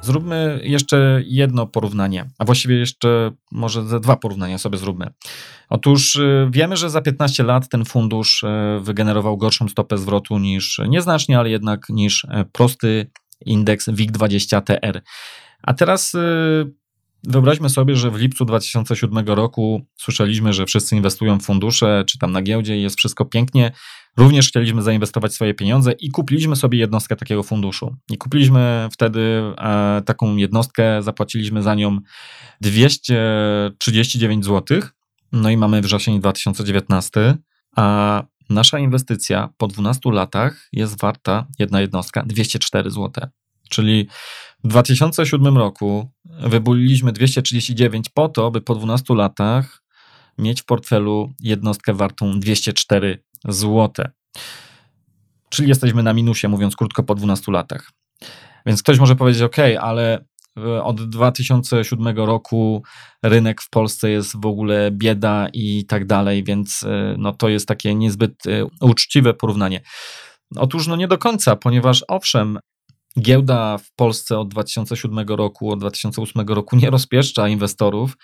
[0.00, 5.06] Zróbmy jeszcze jedno porównanie, a właściwie jeszcze może ze dwa porównania sobie zróbmy.
[5.68, 10.80] Otóż y, wiemy, że za 15 lat ten fundusz y, wygenerował gorszą stopę zwrotu niż
[10.88, 13.10] nieznacznie, ale jednak niż y, prosty
[13.46, 15.00] indeks WIG20TR.
[15.62, 16.16] A teraz
[17.24, 22.32] Wyobraźmy sobie, że w lipcu 2007 roku słyszeliśmy, że wszyscy inwestują w fundusze, czy tam
[22.32, 23.72] na giełdzie jest wszystko pięknie.
[24.16, 27.96] Również chcieliśmy zainwestować swoje pieniądze i kupiliśmy sobie jednostkę takiego funduszu.
[28.10, 29.20] I kupiliśmy wtedy
[29.58, 31.98] e, taką jednostkę, zapłaciliśmy za nią
[32.60, 34.80] 239 zł.
[35.32, 37.34] No i mamy wrzesień 2019,
[37.76, 43.26] a nasza inwestycja po 12 latach jest warta, jedna jednostka, 204 zł.
[43.70, 44.08] Czyli
[44.64, 49.82] w 2007 roku wybuliliśmy 239 po to, by po 12 latach
[50.38, 54.06] mieć w portfelu jednostkę wartą 204 zł.
[55.48, 57.90] Czyli jesteśmy na minusie, mówiąc krótko, po 12 latach.
[58.66, 60.24] Więc ktoś może powiedzieć, OK, ale
[60.58, 62.82] e, od 2007 roku
[63.22, 67.68] rynek w Polsce jest w ogóle bieda i tak dalej, więc e, no, to jest
[67.68, 69.80] takie niezbyt e, uczciwe porównanie.
[70.56, 72.58] Otóż no nie do końca, ponieważ owszem,
[73.20, 78.16] Giełda w Polsce od 2007 roku, od 2008 roku nie rozpieszcza inwestorów,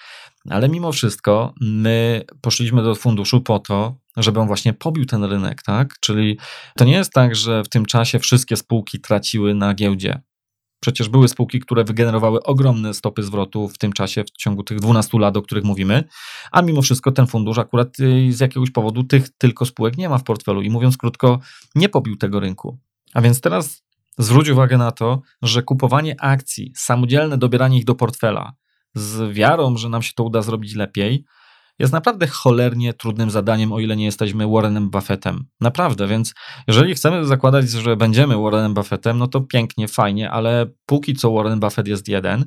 [0.51, 5.63] ale mimo wszystko my poszliśmy do funduszu po to, żeby on właśnie pobił ten rynek,
[5.63, 5.95] tak?
[6.01, 6.39] Czyli
[6.77, 10.23] to nie jest tak, że w tym czasie wszystkie spółki traciły na giełdzie.
[10.81, 15.19] Przecież były spółki, które wygenerowały ogromne stopy zwrotu w tym czasie, w ciągu tych 12
[15.19, 16.05] lat, o których mówimy,
[16.53, 20.19] a mimo wszystko ten fundusz akurat y, z jakiegoś powodu tych tylko spółek nie ma
[20.19, 21.39] w portfelu i mówiąc krótko,
[21.75, 22.79] nie pobił tego rynku.
[23.15, 23.83] A więc teraz
[24.19, 28.53] Zwróć uwagę na to, że kupowanie akcji, samodzielne dobieranie ich do portfela
[28.95, 31.25] z wiarą, że nam się to uda zrobić lepiej,
[31.79, 35.45] jest naprawdę cholernie trudnym zadaniem, o ile nie jesteśmy Warrenem Buffettem.
[35.61, 36.35] Naprawdę, więc
[36.69, 41.61] jeżeli chcemy zakładać, że będziemy Warrenem Buffettem, no to pięknie, fajnie, ale póki co Warren
[41.61, 42.45] Buffett jest jeden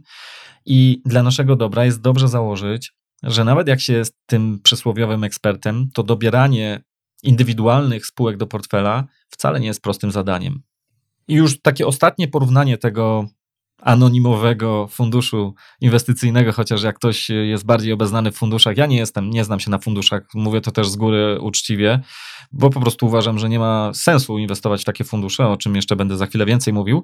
[0.66, 5.90] i dla naszego dobra jest dobrze założyć, że nawet jak się jest tym przysłowiowym ekspertem,
[5.94, 6.84] to dobieranie
[7.24, 10.62] indywidualnych spółek do portfela wcale nie jest prostym zadaniem.
[11.28, 13.28] I już takie ostatnie porównanie tego
[13.82, 19.44] anonimowego funduszu inwestycyjnego, chociaż jak ktoś jest bardziej obeznany w funduszach, ja nie jestem, nie
[19.44, 22.00] znam się na funduszach, mówię to też z góry uczciwie,
[22.52, 25.96] bo po prostu uważam, że nie ma sensu inwestować w takie fundusze, o czym jeszcze
[25.96, 27.04] będę za chwilę więcej mówił,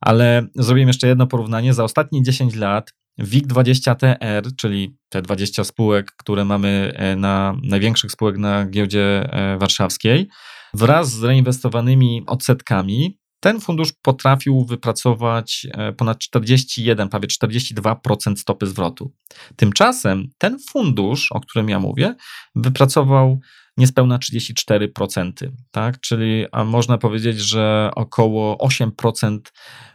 [0.00, 1.74] ale zrobię jeszcze jedno porównanie.
[1.74, 8.38] Za ostatnie 10 lat WIG20TR, czyli te 20 spółek, które mamy e, na największych spółek
[8.38, 10.28] na giełdzie e, warszawskiej,
[10.74, 19.12] wraz z reinwestowanymi odsetkami ten fundusz potrafił wypracować e, ponad 41, prawie 42% stopy zwrotu.
[19.56, 22.14] Tymczasem ten fundusz, o którym ja mówię,
[22.54, 23.40] wypracował
[23.76, 25.32] niespełna 34%,
[25.70, 26.00] tak?
[26.00, 29.38] Czyli można powiedzieć, że około 8%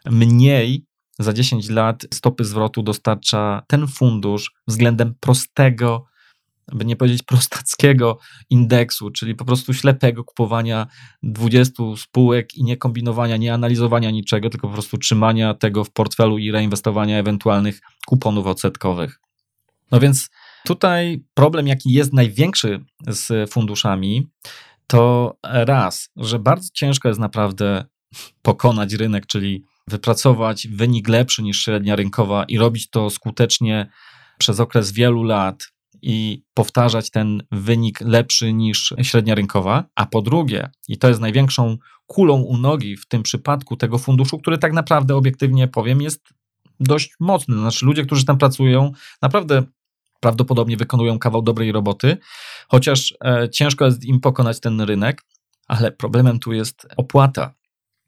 [0.05, 0.85] mniej
[1.19, 6.05] za 10 lat stopy zwrotu dostarcza ten fundusz względem prostego
[6.71, 8.17] by nie powiedzieć prostackiego
[8.49, 10.87] indeksu, czyli po prostu ślepego kupowania
[11.23, 16.37] 20 spółek i nie kombinowania, nie analizowania niczego, tylko po prostu trzymania tego w portfelu
[16.37, 19.19] i reinwestowania ewentualnych kuponów odsetkowych.
[19.91, 20.29] No więc
[20.65, 24.27] tutaj problem, jaki jest największy z funduszami,
[24.87, 27.85] to raz, że bardzo ciężko jest naprawdę
[28.41, 33.89] pokonać rynek, czyli wypracować wynik lepszy niż średnia rynkowa i robić to skutecznie
[34.37, 35.72] przez okres wielu lat
[36.03, 39.83] i powtarzać ten wynik lepszy niż średnia rynkowa.
[39.95, 44.39] A po drugie, i to jest największą kulą u nogi w tym przypadku tego funduszu,
[44.39, 46.29] który tak naprawdę obiektywnie powiem jest
[46.79, 47.57] dość mocny.
[47.57, 49.63] Znaczy ludzie, którzy tam pracują, naprawdę
[50.19, 52.17] prawdopodobnie wykonują kawał dobrej roboty,
[52.67, 55.21] chociaż e, ciężko jest im pokonać ten rynek,
[55.67, 57.53] ale problemem tu jest opłata.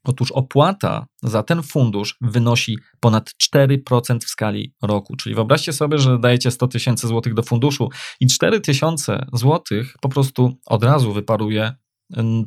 [0.10, 5.16] Otóż opłata za ten fundusz wynosi ponad 4% w skali roku.
[5.16, 7.90] Czyli wyobraźcie sobie, że dajecie 100 tysięcy złotych do funduszu
[8.20, 11.74] i 4 tysiące złotych po prostu od razu wyparuje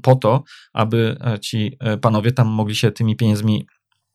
[0.02, 0.42] po to,
[0.72, 3.66] aby e, ci e, panowie tam mogli się tymi pieniędzmi,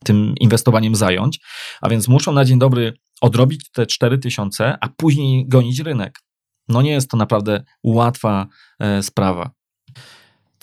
[0.05, 1.39] tym inwestowaniem zająć.
[1.81, 6.19] A więc muszą na dzień dobry odrobić te 4 tysiące, a później gonić rynek.
[6.67, 8.47] No nie jest to naprawdę łatwa
[8.79, 9.51] e, sprawa.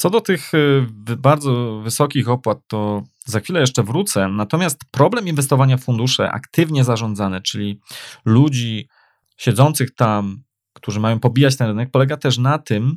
[0.00, 0.86] Co do tych y,
[1.16, 4.28] bardzo wysokich opłat, to za chwilę jeszcze wrócę.
[4.28, 7.80] Natomiast problem inwestowania w fundusze aktywnie zarządzane, czyli
[8.24, 8.88] ludzi
[9.36, 12.96] siedzących tam, którzy mają pobijać ten rynek, polega też na tym,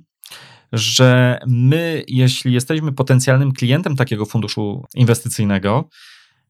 [0.74, 5.90] że my, jeśli jesteśmy potencjalnym klientem takiego funduszu inwestycyjnego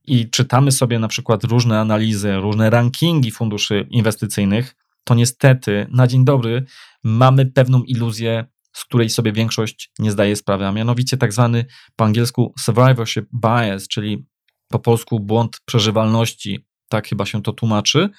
[0.04, 6.26] i czytamy sobie na przykład różne analizy, różne rankingi funduszy inwestycyjnych, to niestety na dzień
[6.26, 6.66] dobry
[7.04, 12.06] mamy pewną iluzję z której sobie większość nie zdaje sprawy, a mianowicie tak zwany po
[12.06, 14.26] angielsku survivorship bias, czyli
[14.68, 18.10] po polsku błąd przeżywalności, tak chyba się to tłumaczy.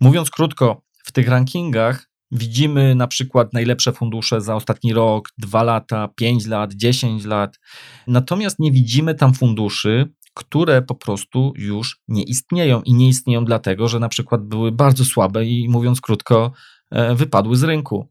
[0.00, 6.08] Mówiąc krótko, w tych rankingach widzimy na przykład najlepsze fundusze za ostatni rok, dwa lata,
[6.08, 7.58] pięć lat, dziesięć lat,
[8.06, 13.88] natomiast nie widzimy tam funduszy, które po prostu już nie istnieją i nie istnieją dlatego,
[13.88, 16.52] że na przykład były bardzo słabe i mówiąc krótko,
[16.90, 18.08] e, wypadły z rynku.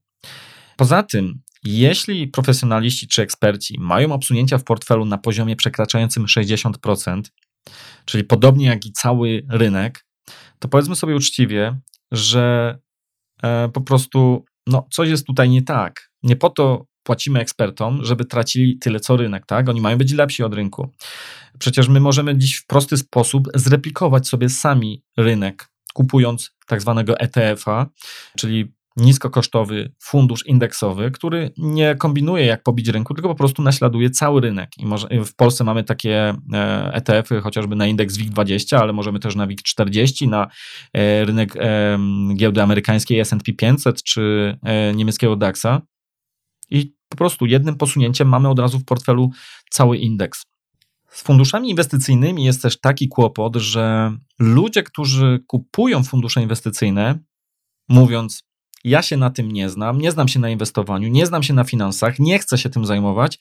[0.77, 7.21] Poza tym, jeśli profesjonaliści czy eksperci mają obsunięcia w portfelu na poziomie przekraczającym 60%,
[8.05, 10.05] czyli podobnie jak i cały rynek,
[10.59, 11.79] to powiedzmy sobie uczciwie,
[12.11, 12.77] że
[13.43, 16.09] e, po prostu no, coś jest tutaj nie tak.
[16.23, 19.69] Nie po to płacimy ekspertom, żeby tracili tyle co rynek, tak?
[19.69, 20.91] Oni mają być lepsi od rynku.
[21.59, 27.85] Przecież my możemy dziś w prosty sposób zreplikować sobie sami rynek, kupując tak zwanego ETF-a,
[28.37, 34.41] czyli niskokosztowy fundusz indeksowy, który nie kombinuje jak pobić rynku, tylko po prostu naśladuje cały
[34.41, 34.69] rynek.
[34.77, 36.33] I może, w Polsce mamy takie
[36.91, 40.47] ETF-y chociażby na indeks WIG20, ale możemy też na WIG40, na
[40.93, 41.53] e, rynek
[42.35, 45.81] giełdy amerykańskiej S&P 500 czy e, niemieckiego DAX-a.
[46.69, 49.31] I po prostu jednym posunięciem mamy od razu w portfelu
[49.69, 50.43] cały indeks.
[51.09, 57.19] Z funduszami inwestycyjnymi jest też taki kłopot, że ludzie, którzy kupują fundusze inwestycyjne,
[57.89, 58.48] mówiąc,
[58.83, 61.63] ja się na tym nie znam, nie znam się na inwestowaniu, nie znam się na
[61.63, 63.39] finansach, nie chcę się tym zajmować,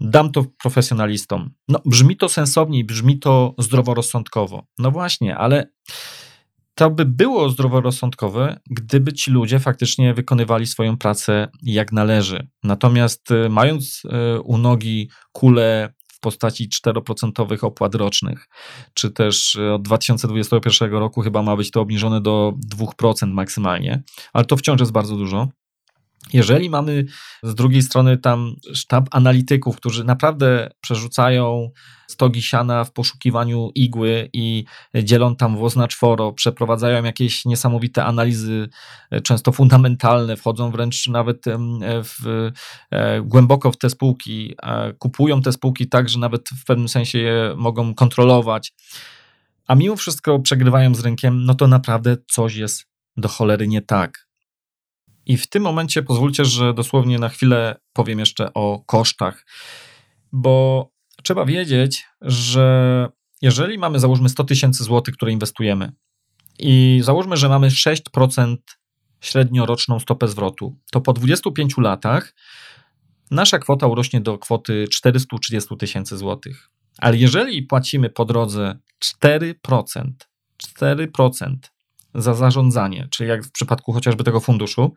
[0.00, 1.50] dam to profesjonalistom.
[1.68, 4.66] No, brzmi to sensownie i brzmi to zdroworozsądkowo.
[4.78, 5.70] No właśnie, ale
[6.74, 12.48] to by było zdroworozsądkowe, gdyby ci ludzie faktycznie wykonywali swoją pracę jak należy.
[12.62, 18.48] Natomiast y, mając y, u nogi kulę w postaci 4% opłat rocznych,
[18.94, 24.02] czy też e, od 2021 roku chyba ma być to obniżone do 2% maksymalnie,
[24.32, 25.48] ale to wciąż jest bardzo dużo.
[26.32, 27.04] Jeżeli mamy
[27.42, 31.70] z drugiej strony tam sztab analityków, którzy naprawdę przerzucają
[32.08, 34.64] stogi siana w poszukiwaniu igły i
[34.94, 38.68] dzielą tam włos na czworo, przeprowadzają jakieś niesamowite analizy,
[39.10, 41.44] e, często fundamentalne, wchodzą wręcz nawet
[41.84, 42.50] w,
[42.90, 44.54] e, głęboko w te spółki,
[44.98, 48.72] kupują te spółki tak, że nawet w pewnym sensie je mogą kontrolować,
[49.66, 52.86] a mimo wszystko przegrywają z rynkiem, no to naprawdę coś jest
[53.16, 54.27] do cholery nie tak.
[55.28, 59.46] I w tym momencie pozwólcie, że dosłownie na chwilę powiem jeszcze o kosztach,
[60.32, 60.88] bo
[61.22, 63.08] trzeba wiedzieć, że
[63.42, 65.92] jeżeli mamy załóżmy 100 tysięcy złotych, które inwestujemy
[66.58, 68.56] i załóżmy, że mamy 6%
[69.20, 72.34] średnioroczną stopę zwrotu, to po 25 latach
[73.30, 76.70] nasza kwota urośnie do kwoty 430 tysięcy złotych.
[76.98, 78.78] Ale jeżeli płacimy po drodze
[79.24, 79.54] 4%,
[80.78, 81.56] 4%
[82.14, 84.94] za zarządzanie, czyli jak w przypadku chociażby tego funduszu,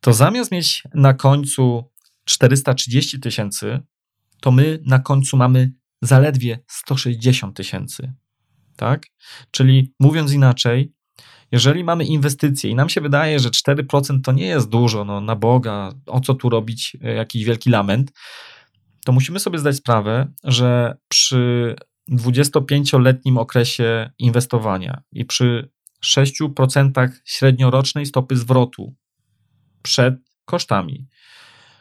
[0.00, 1.90] to zamiast mieć na końcu
[2.24, 3.80] 430 tysięcy,
[4.40, 8.12] to my na końcu mamy zaledwie 160 tysięcy.
[8.76, 9.06] Tak?
[9.50, 10.92] Czyli mówiąc inaczej,
[11.52, 15.36] Jeżeli mamy inwestycje i nam się wydaje, że 4% to nie jest dużo, no na
[15.36, 18.12] Boga, o co tu robić e, jakiś wielki lament,
[19.04, 21.76] to musimy sobie zdać sprawę, że przy
[22.10, 25.70] 25-letnim okresie inwestowania i przy
[26.04, 28.94] 6% średniorocznej stopy zwrotu
[29.82, 31.08] przed kosztami,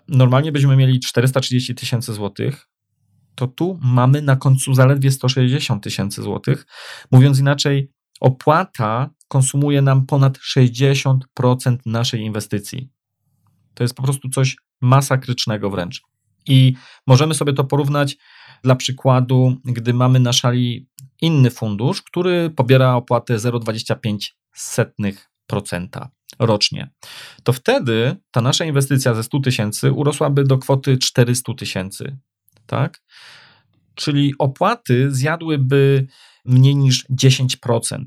[0.07, 2.69] normalnie byśmy mieli 430 tysięcy złotych,
[3.35, 6.65] to tu mamy na końcu zaledwie 160 tysięcy złotych.
[7.11, 11.19] Mówiąc inaczej, opłata konsumuje nam ponad 60%
[11.85, 12.89] naszej inwestycji.
[13.73, 16.01] To jest po prostu coś masakrycznego wręcz.
[16.47, 16.73] I
[17.07, 18.17] możemy sobie to porównać
[18.63, 20.87] dla przykładu, gdy mamy na szali
[21.21, 26.07] inny fundusz, który pobiera opłatę 0,25%
[26.39, 26.89] rocznie.
[27.43, 32.17] To wtedy ta nasza inwestycja ze 100 tysięcy urosłaby do kwoty 400 tysięcy.
[32.65, 33.01] Tak?
[33.95, 36.07] Czyli opłaty zjadłyby
[36.45, 38.05] mniej niż 10%.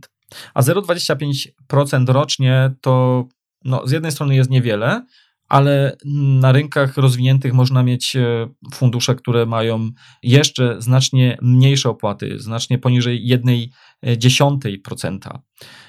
[0.55, 3.25] A 0,25% rocznie to
[3.65, 5.07] no, z jednej strony jest niewiele,
[5.53, 5.97] ale
[6.41, 9.91] na rynkach rozwiniętych można mieć e, fundusze, które mają
[10.23, 13.73] jeszcze znacznie mniejsze opłaty, znacznie poniżej jednej
[14.07, 15.43] e, dziesiątej procenta.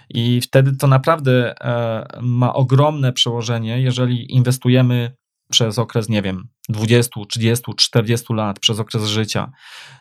[0.09, 5.15] I wtedy to naprawdę e, ma ogromne przełożenie, jeżeli inwestujemy
[5.53, 9.51] przez okres, nie wiem, 20, 30, 40 lat, przez okres życia,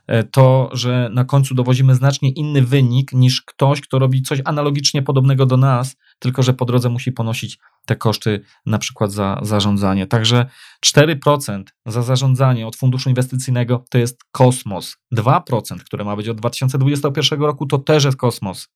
[0.06, 5.02] e, to, że na końcu dowozimy znacznie inny wynik niż ktoś, kto robi coś analogicznie
[5.02, 10.06] podobnego do nas, tylko że po drodze musi ponosić te koszty na przykład za zarządzanie.
[10.06, 10.46] Także
[10.86, 14.96] 4% za zarządzanie od funduszu inwestycyjnego to jest kosmos.
[15.16, 18.68] 2%, które ma być od 2021 roku, to też jest kosmos.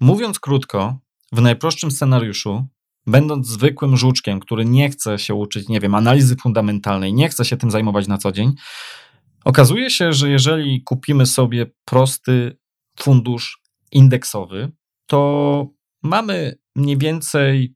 [0.00, 0.98] Mówiąc krótko,
[1.32, 2.66] w najprostszym scenariuszu
[3.06, 7.56] będąc zwykłym żuczkiem, który nie chce się uczyć, nie wiem, analizy fundamentalnej, nie chce się
[7.56, 8.52] tym zajmować na co dzień,
[9.44, 12.56] okazuje się, że jeżeli kupimy sobie prosty
[12.98, 14.72] fundusz indeksowy,
[15.06, 15.70] to
[16.02, 17.74] mamy mniej więcej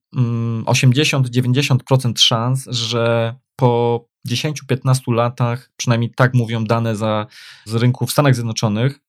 [0.66, 7.26] 80-90% mm, szans, że po 10-15 latach, przynajmniej tak mówią dane za,
[7.64, 9.00] z rynku w Stanach Zjednoczonych,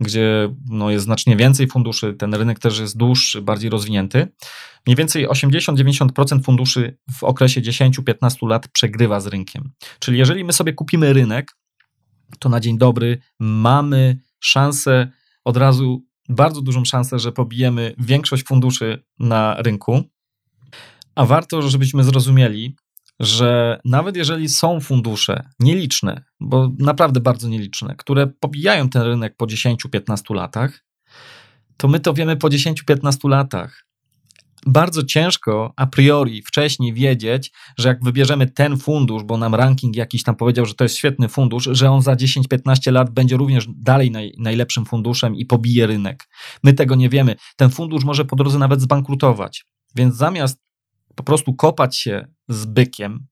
[0.00, 4.28] gdzie no, jest znacznie więcej funduszy, ten rynek też jest dłuższy, bardziej rozwinięty.
[4.86, 9.72] Mniej więcej 80-90% funduszy w okresie 10-15 lat przegrywa z rynkiem.
[9.98, 11.56] Czyli jeżeli my sobie kupimy rynek,
[12.38, 15.10] to na dzień dobry mamy szansę,
[15.44, 20.02] od razu bardzo dużą szansę, że pobijemy większość funduszy na rynku.
[21.14, 22.76] A warto, żebyśmy zrozumieli,
[23.20, 29.46] że nawet jeżeli są fundusze nieliczne, bo naprawdę bardzo nieliczne, które pobijają ten rynek po
[29.46, 30.84] 10-15 latach,
[31.76, 33.86] to my to wiemy po 10-15 latach.
[34.66, 40.22] Bardzo ciężko a priori wcześniej wiedzieć, że jak wybierzemy ten fundusz, bo nam ranking jakiś
[40.22, 44.10] tam powiedział, że to jest świetny fundusz, że on za 10-15 lat będzie również dalej
[44.10, 46.28] naj, najlepszym funduszem i pobije rynek.
[46.62, 47.36] My tego nie wiemy.
[47.56, 49.64] Ten fundusz może po drodze nawet zbankrutować.
[49.94, 50.60] Więc zamiast
[51.14, 53.26] po prostu kopać się z bykiem,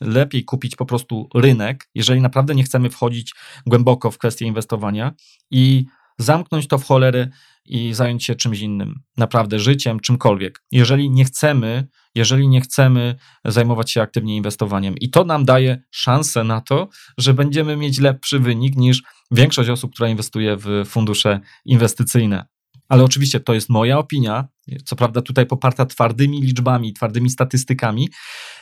[0.00, 3.34] lepiej kupić po prostu rynek, jeżeli naprawdę nie chcemy wchodzić
[3.66, 5.12] głęboko w kwestię inwestowania
[5.50, 5.86] i
[6.18, 7.28] zamknąć to w cholerę
[7.64, 10.62] i zająć się czymś innym, naprawdę życiem, czymkolwiek.
[10.72, 13.14] Jeżeli nie chcemy, jeżeli nie chcemy
[13.44, 18.38] zajmować się aktywnie inwestowaniem i to nam daje szansę na to, że będziemy mieć lepszy
[18.38, 22.46] wynik niż większość osób, która inwestuje w fundusze inwestycyjne.
[22.88, 24.48] Ale oczywiście to jest moja opinia,
[24.84, 28.08] co prawda tutaj poparta twardymi liczbami, twardymi statystykami,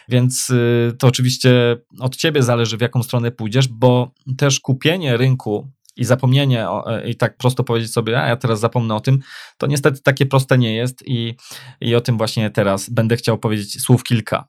[0.09, 5.71] więc y, to oczywiście od ciebie zależy, w jaką stronę pójdziesz, bo też kupienie rynku
[5.97, 9.19] i zapomnienie e, i tak prosto powiedzieć sobie, a ja teraz zapomnę o tym,
[9.59, 11.35] to niestety takie proste nie jest i,
[11.81, 14.49] i o tym właśnie teraz będę chciał powiedzieć słów kilka.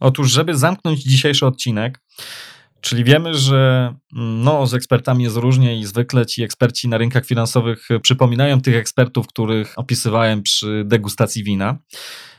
[0.00, 2.00] Otóż, żeby zamknąć dzisiejszy odcinek,
[2.84, 7.88] Czyli wiemy, że no, z ekspertami jest różnie i zwykle ci eksperci na rynkach finansowych
[8.02, 11.78] przypominają tych ekspertów, których opisywałem przy degustacji wina.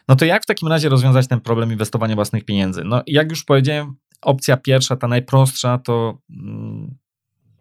[0.07, 2.83] No to jak w takim razie rozwiązać ten problem inwestowania własnych pieniędzy?
[2.83, 6.97] No, jak już powiedziałem, opcja pierwsza, ta najprostsza, to mm,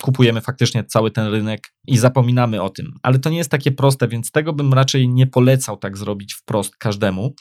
[0.03, 2.95] kupujemy faktycznie cały ten rynek i zapominamy o tym.
[3.03, 6.76] Ale to nie jest takie proste, więc tego bym raczej nie polecał tak zrobić wprost
[6.76, 7.35] każdemu.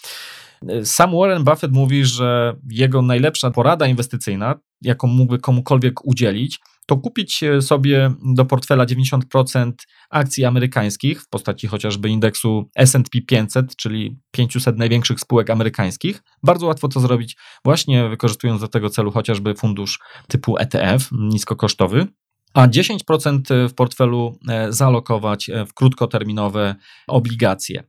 [0.83, 7.41] Sam Warren Buffett mówi, że jego najlepsza porada inwestycyjna, jaką mógłby komukolwiek udzielić, to kupić
[7.61, 9.71] sobie do portfela 90%
[10.09, 16.23] akcji amerykańskich w postaci chociażby indeksu SP 500, czyli 500 największych spółek amerykańskich.
[16.43, 22.07] Bardzo łatwo to zrobić, właśnie wykorzystując do tego celu chociażby fundusz typu ETF, niskokosztowy
[22.53, 26.75] a 10% w portfelu e, zalokować e, w krótkoterminowe
[27.07, 27.83] obligacje.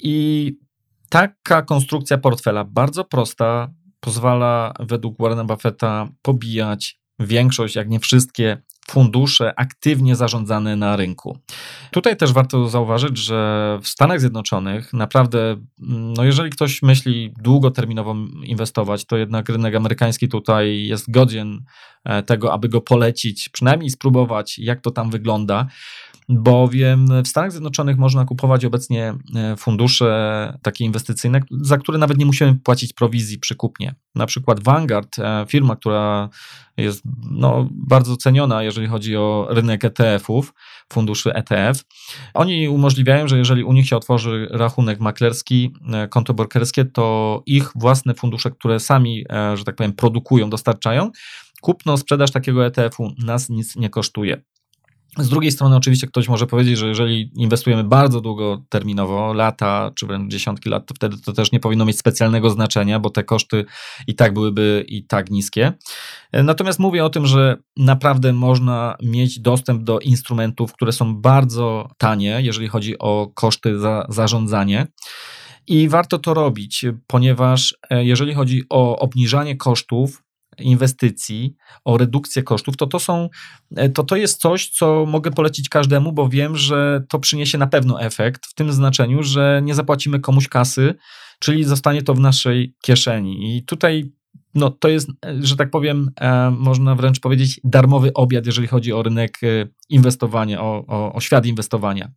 [0.00, 0.52] I
[1.08, 3.68] taka konstrukcja portfela, bardzo prosta,
[4.00, 11.38] pozwala według Warrena Buffetta pobijać większość, jak nie wszystkie fundusze aktywnie zarządzane na rynku.
[11.90, 15.56] Tutaj też warto zauważyć, że w Stanach Zjednoczonych naprawdę,
[15.88, 21.64] no jeżeli ktoś myśli długoterminowo inwestować, to jednak rynek amerykański tutaj jest godzien
[22.04, 25.66] e, tego, aby go polecić, przynajmniej spróbować, jak to tam wygląda
[26.28, 32.26] bowiem w Stanach Zjednoczonych można kupować obecnie e, fundusze takie inwestycyjne, za które nawet nie
[32.26, 33.94] musimy płacić prowizji przy kupnie.
[34.14, 36.28] Na przykład Vanguard, e, firma, która
[36.76, 40.54] jest no, bardzo ceniona, jeżeli chodzi o rynek ETF-ów,
[40.92, 41.84] funduszy ETF.
[42.34, 47.70] Oni umożliwiają, że jeżeli u nich się otworzy rachunek maklerski, e, konto brokerskie, to ich
[47.74, 49.24] własne fundusze, które sami,
[49.54, 51.10] że tak powiem, produkują, dostarczają,
[51.60, 54.42] kupno, sprzedaż takiego ETF-u nas nic nie kosztuje.
[55.16, 60.32] Z drugiej strony, oczywiście, ktoś może powiedzieć, że jeżeli inwestujemy bardzo długoterminowo, lata czy wręcz
[60.32, 63.64] dziesiątki lat, to wtedy to też nie powinno mieć specjalnego znaczenia, bo te koszty
[64.06, 65.72] i tak byłyby i tak niskie.
[66.32, 72.38] Natomiast mówię o tym, że naprawdę można mieć dostęp do instrumentów, które są bardzo tanie,
[72.42, 74.86] jeżeli chodzi o koszty za zarządzanie.
[75.66, 80.22] I warto to robić, ponieważ e, jeżeli chodzi o obniżanie kosztów,
[80.60, 81.54] inwestycji,
[81.84, 83.28] o redukcję kosztów, to to, są,
[83.76, 87.66] e, to to jest coś, co mogę polecić każdemu, bo wiem, że to przyniesie na
[87.66, 90.94] pewno efekt w tym znaczeniu, że nie zapłacimy komuś kasy,
[91.38, 93.56] czyli zostanie to w naszej kieszeni.
[93.56, 94.12] I tutaj
[94.54, 98.92] no, to jest, e, że tak powiem, e, można wręcz powiedzieć darmowy obiad, jeżeli chodzi
[98.92, 99.38] o rynek
[99.88, 102.10] inwestowania, o, o, o świat inwestowania.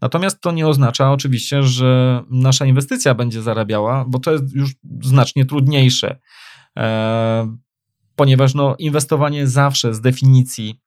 [0.00, 4.70] Natomiast to nie oznacza oczywiście, że nasza inwestycja będzie zarabiała, bo to jest już
[5.02, 6.18] znacznie trudniejsze
[8.18, 10.80] ponieważ no, inwestowanie zawsze z definicji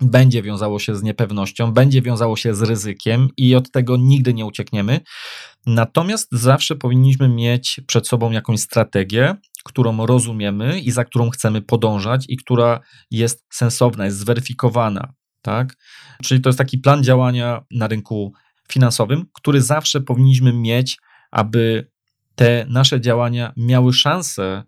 [0.00, 4.46] będzie wiązało się z niepewnością, będzie wiązało się z ryzykiem i od tego nigdy nie
[4.46, 5.00] uciekniemy.
[5.66, 12.24] Natomiast zawsze powinniśmy mieć przed sobą jakąś strategię, którą rozumiemy i za którą chcemy podążać
[12.28, 15.12] i która jest sensowna, jest zweryfikowana.
[15.42, 15.76] Tak?
[16.22, 18.32] Czyli to jest taki plan działania na rynku
[18.72, 20.98] finansowym, który zawsze powinniśmy mieć,
[21.30, 21.90] aby
[22.34, 24.64] te nasze działania miały szansę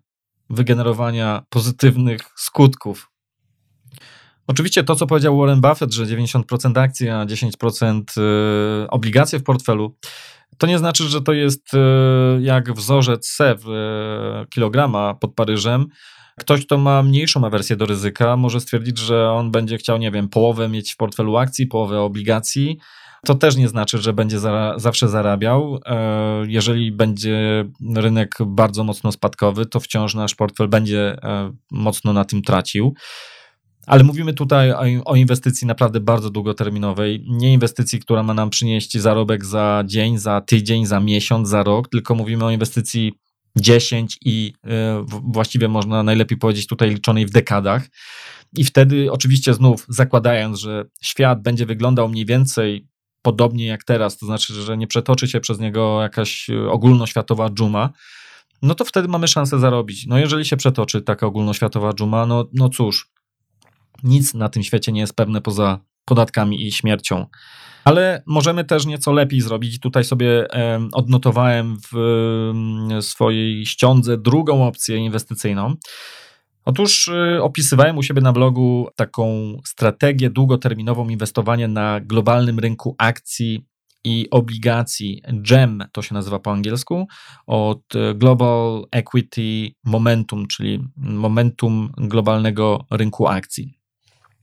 [0.49, 3.09] wygenerowania pozytywnych skutków.
[4.47, 8.01] Oczywiście to, co powiedział Warren Buffett, że 90% akcji, a 10%
[8.83, 9.95] y, obligacje w portfelu,
[10.57, 11.77] to nie znaczy, że to jest y,
[12.41, 13.69] jak wzorzec SEW y,
[14.49, 15.87] kilograma pod Paryżem.
[16.39, 20.29] Ktoś, kto ma mniejszą awersję do ryzyka, może stwierdzić, że on będzie chciał, nie wiem,
[20.29, 22.77] połowę mieć w portfelu akcji, połowę obligacji,
[23.25, 25.79] to też nie znaczy, że będzie za, zawsze zarabiał.
[25.85, 27.65] E, jeżeli będzie
[27.95, 32.93] rynek bardzo mocno spadkowy, to wciąż nasz portfel będzie e, mocno na tym tracił.
[33.87, 34.71] Ale mówimy tutaj
[35.05, 40.41] o inwestycji naprawdę bardzo długoterminowej, nie inwestycji, która ma nam przynieść zarobek za dzień, za
[40.41, 43.13] tydzień, za miesiąc, za rok, tylko mówimy o inwestycji
[43.55, 47.87] 10 i e, właściwie można najlepiej powiedzieć tutaj liczonej w dekadach.
[48.57, 52.87] I wtedy, oczywiście, znów zakładając, że świat będzie wyglądał mniej więcej
[53.21, 57.89] podobnie jak teraz, to znaczy, że nie przetoczy się przez niego jakaś e, ogólnoświatowa dżuma,
[58.61, 60.07] no to wtedy mamy szansę zarobić.
[60.07, 63.11] No jeżeli się przetoczy taka ogólnoświatowa dżuma, no, no cóż,
[64.03, 67.25] nic na tym świecie nie jest pewne poza podatkami i śmiercią.
[67.83, 69.79] Ale możemy też nieco lepiej zrobić.
[69.79, 70.47] Tutaj sobie
[70.93, 75.75] odnotowałem w swojej ściądze drugą opcję inwestycyjną.
[76.69, 83.65] Otóż y, opisywałem u siebie na blogu taką strategię długoterminową inwestowania na globalnym rynku akcji
[84.03, 87.07] i obligacji GEM, to się nazywa po angielsku,
[87.47, 93.78] od y, Global Equity Momentum, czyli momentum globalnego rynku akcji.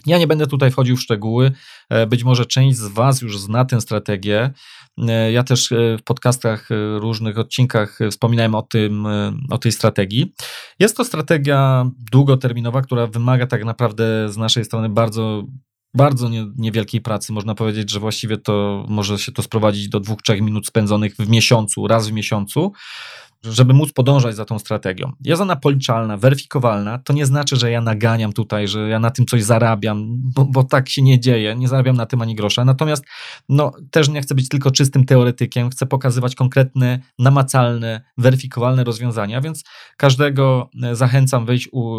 [0.06, 1.52] Ja nie będę tutaj wchodził w szczegóły.
[1.88, 4.50] E, być może część z Was już zna tę strategię.
[4.98, 6.68] E, ja też e, w podcastach,
[6.98, 9.06] różnych odcinkach wspominałem o, tym,
[9.50, 10.34] o tej strategii.
[10.78, 15.44] Jest to strategia długoterminowa, która wymaga tak naprawdę z naszej strony bardzo
[15.94, 17.32] bardzo nie, niewielkiej pracy.
[17.32, 21.28] Można powiedzieć, że właściwie to może się to sprowadzić do dwóch, trzech minut spędzonych w
[21.28, 22.72] miesiącu, raz w miesiącu
[23.42, 25.12] żeby móc podążać za tą strategią.
[25.40, 26.98] Ona policzalna, weryfikowalna.
[26.98, 30.64] To nie znaczy, że ja naganiam tutaj, że ja na tym coś zarabiam, bo, bo
[30.64, 31.56] tak się nie dzieje.
[31.56, 32.64] Nie zarabiam na tym ani grosza.
[32.64, 33.04] Natomiast
[33.48, 35.70] no, też nie chcę być tylko czystym teoretykiem.
[35.70, 39.64] Chcę pokazywać konkretne, namacalne, weryfikowalne rozwiązania, więc
[39.96, 41.96] każdego e, zachęcam wejść u,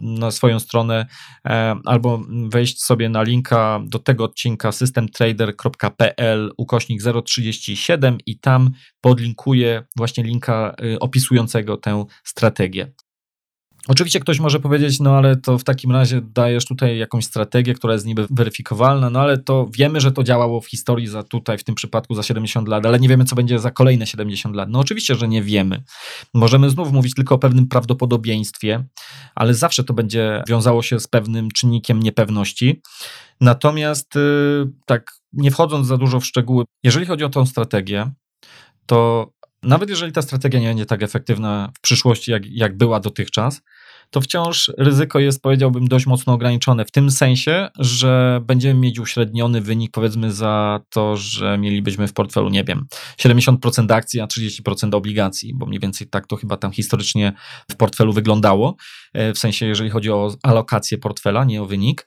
[0.00, 1.06] na swoją stronę
[1.44, 8.70] e, albo wejść sobie na linka do tego odcinka systemtrader.pl ukośnik 037 i tam
[9.00, 12.92] podlinkuję właśnie linka y, opisującego tę strategię.
[13.88, 17.92] Oczywiście ktoś może powiedzieć, no ale to w takim razie dajesz tutaj jakąś strategię, która
[17.92, 21.64] jest niby weryfikowalna, no ale to wiemy, że to działało w historii za tutaj, w
[21.64, 24.68] tym przypadku za 70 lat, ale nie wiemy, co będzie za kolejne 70 lat.
[24.68, 25.82] No oczywiście, że nie wiemy.
[26.34, 28.84] Możemy znów mówić tylko o pewnym prawdopodobieństwie,
[29.34, 32.82] ale zawsze to będzie wiązało się z pewnym czynnikiem niepewności.
[33.40, 38.12] Natomiast yy, tak, nie wchodząc za dużo w szczegóły, jeżeli chodzi o tą strategię,
[38.88, 39.30] to
[39.62, 43.62] nawet jeżeli ta strategia nie będzie tak efektywna w przyszłości, jak, jak była dotychczas,
[44.10, 49.60] to wciąż ryzyko jest, powiedziałbym, dość mocno ograniczone w tym sensie, że będziemy mieć uśredniony
[49.60, 52.86] wynik, powiedzmy, za to, że mielibyśmy w portfelu, nie wiem,
[53.18, 57.32] 70% akcji, a 30% obligacji, bo mniej więcej tak to chyba tam historycznie
[57.70, 58.76] w portfelu wyglądało,
[59.12, 62.06] e, w sensie, jeżeli chodzi o alokację portfela, nie o wynik.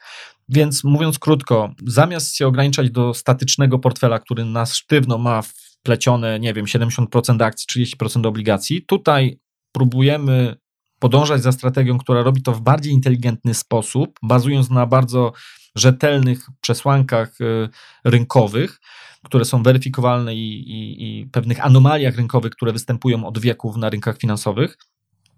[0.50, 5.42] Więc mówiąc krótko, zamiast się ograniczać do statycznego portfela, który nas sztywno ma
[5.82, 9.40] wplecione, nie wiem, 70% akcji, 30% obligacji, tutaj
[9.72, 10.56] próbujemy
[11.00, 15.34] podążać za strategią, która robi to w bardziej inteligentny sposób, bazując na bardzo
[15.76, 17.70] rzetelnych przesłankach y,
[18.06, 18.80] rynkowych,
[19.24, 24.18] które są weryfikowalne i, i, i pewnych anomaliach rynkowych, które występują od wieków na rynkach
[24.18, 24.78] finansowych.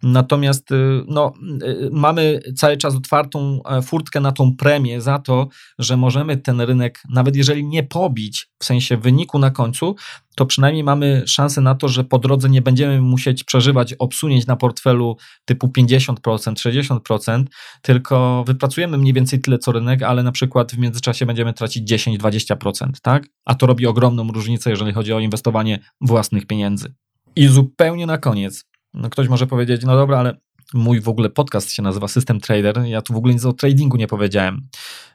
[0.03, 1.33] Natomiast y, no,
[1.63, 5.47] y, mamy cały czas otwartą e, furtkę na tą premię za to,
[5.79, 9.95] że możemy ten rynek, nawet jeżeli nie pobić w sensie wyniku na końcu,
[10.35, 14.55] to przynajmniej mamy szansę na to, że po drodze nie będziemy musieć przeżywać obsunięć na
[14.55, 16.13] portfelu typu 50%,
[16.53, 17.43] 60%,
[17.81, 22.91] tylko wypracujemy mniej więcej tyle co rynek, ale na przykład w międzyczasie będziemy tracić 10-20%,
[23.01, 23.27] tak?
[23.45, 26.93] A to robi ogromną różnicę, jeżeli chodzi o inwestowanie własnych pieniędzy.
[27.35, 30.37] I zupełnie na koniec, no ktoś może powiedzieć, no dobra, ale
[30.73, 32.85] mój w ogóle podcast się nazywa System Trader.
[32.85, 34.67] Ja tu w ogóle nic o tradingu nie powiedziałem.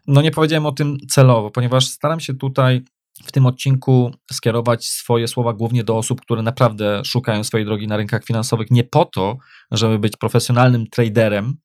[0.06, 2.82] No nie powiedziałem o tym celowo, ponieważ staram się tutaj
[3.24, 7.96] w tym odcinku skierować swoje słowa głównie do osób, które naprawdę szukają swojej drogi na
[7.96, 9.36] rynkach finansowych, nie po to,
[9.70, 11.56] żeby być profesjonalnym traderem,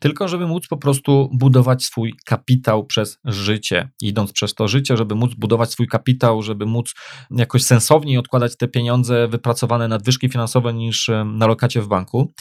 [0.00, 3.90] tylko żeby móc po prostu budować swój kapitał przez życie.
[4.02, 6.94] Idąc przez to życie, żeby móc budować swój kapitał, żeby móc
[7.30, 12.32] jakoś sensowniej odkładać te pieniądze wypracowane nadwyżki finansowe niż na lokacie w banku.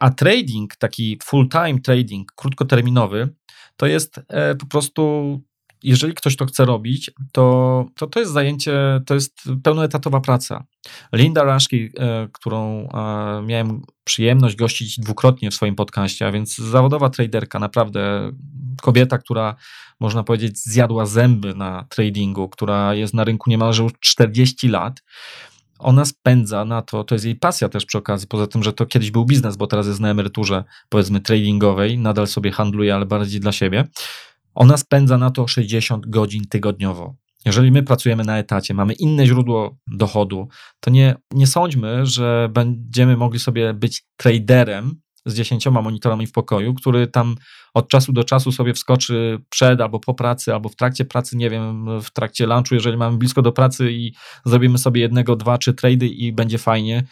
[0.00, 3.28] A trading, taki full-time trading, krótkoterminowy,
[3.76, 5.02] to jest e, po prostu
[5.82, 10.64] jeżeli ktoś to chce robić, to, to to jest zajęcie, to jest pełnoetatowa praca.
[11.12, 17.10] Linda Rashki, e, którą e, miałem przyjemność gościć dwukrotnie w swoim podcaście, a więc zawodowa
[17.10, 18.32] traderka, naprawdę
[18.82, 19.54] kobieta, która
[20.00, 25.02] można powiedzieć zjadła zęby na tradingu, która jest na rynku niemalże już 40 lat
[25.78, 28.86] ona spędza na to, to jest jej pasja też przy okazji, poza tym, że to
[28.86, 33.40] kiedyś był biznes, bo teraz jest na emeryturze, powiedzmy, tradingowej, nadal sobie handluje, ale bardziej
[33.40, 33.84] dla siebie.
[34.58, 37.14] Ona spędza na to 60 godzin tygodniowo.
[37.44, 40.48] Jeżeli my pracujemy na etacie, mamy inne źródło dochodu,
[40.80, 46.74] to nie, nie sądźmy, że będziemy mogli sobie być traderem z dziesięcioma monitorami w pokoju,
[46.74, 47.34] który tam
[47.74, 51.50] od czasu do czasu sobie wskoczy przed albo po pracy, albo w trakcie pracy, nie
[51.50, 54.12] wiem, w trakcie lunchu, jeżeli mamy blisko do pracy i
[54.44, 57.04] zrobimy sobie jednego, dwa, trzy trady i będzie fajnie,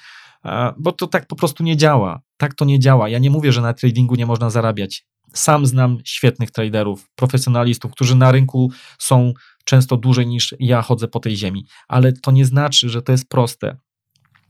[0.78, 2.20] bo to tak po prostu nie działa.
[2.36, 3.08] Tak to nie działa.
[3.08, 5.06] Ja nie mówię, że na tradingu nie można zarabiać.
[5.36, 9.32] Sam znam świetnych traderów, profesjonalistów, którzy na rynku są
[9.64, 13.28] często dłużej niż ja chodzę po tej ziemi, ale to nie znaczy, że to jest
[13.28, 13.76] proste.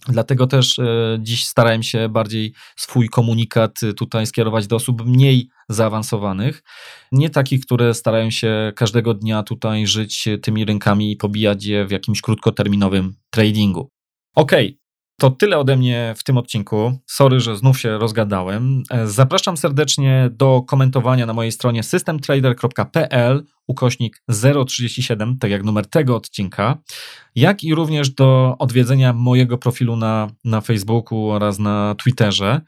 [0.09, 6.62] Dlatego też e, dziś starałem się bardziej swój komunikat tutaj skierować do osób mniej zaawansowanych,
[7.12, 11.91] nie takich, które starają się każdego dnia tutaj żyć tymi rynkami i pobijać je w
[11.91, 13.91] jakimś krótkoterminowym tradingu.
[14.34, 14.53] Ok,
[15.19, 16.99] to tyle ode mnie w tym odcinku.
[17.07, 18.83] Sorry, że znów się rozgadałem.
[18.91, 24.23] E, zapraszam serdecznie do komentowania na mojej stronie systemtrader.pl ukośnik
[24.67, 26.79] 037, tak jak numer tego odcinka,
[27.35, 32.61] jak i również do odwiedzenia mojego profilu na, na Facebooku oraz na Twitterze.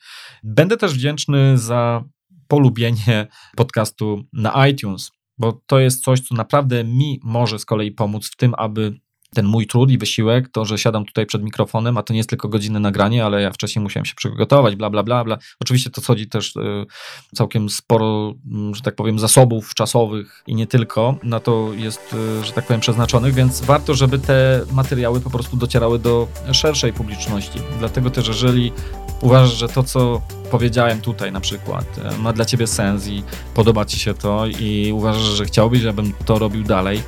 [0.44, 2.04] Będę też wdzięczny za
[2.48, 3.26] polubienie
[3.56, 8.36] podcastu na iTunes, bo to jest coś, co naprawdę mi może z kolei pomóc w
[8.36, 9.00] tym, aby
[9.34, 12.30] ten mój trud i wysiłek, to, że siadam tutaj przed mikrofonem, a to nie jest
[12.30, 15.38] tylko godzinne nagranie, ale ja wcześniej musiałem się przygotować, bla, bla, bla, bla.
[15.60, 16.86] Oczywiście to chodzi też y,
[17.34, 22.44] całkiem sporo, mm, że tak powiem, zasobów czasowych i nie tylko na to jest, y,
[22.44, 27.58] że tak powiem, przeznaczonych, więc warto, żeby te materiały po prostu docierały do szerszej publiczności.
[27.78, 28.72] Dlatego też, jeżeli
[29.20, 33.22] uważasz, że to, co powiedziałem tutaj na przykład, y, ma dla ciebie sens i
[33.54, 37.02] podoba ci się to i uważasz, że chciałbyś, żebym to robił dalej,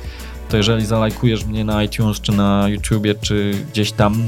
[0.51, 4.23] to jeżeli zalajkujesz mnie na iTunes, czy na YouTubie, czy gdzieś tam,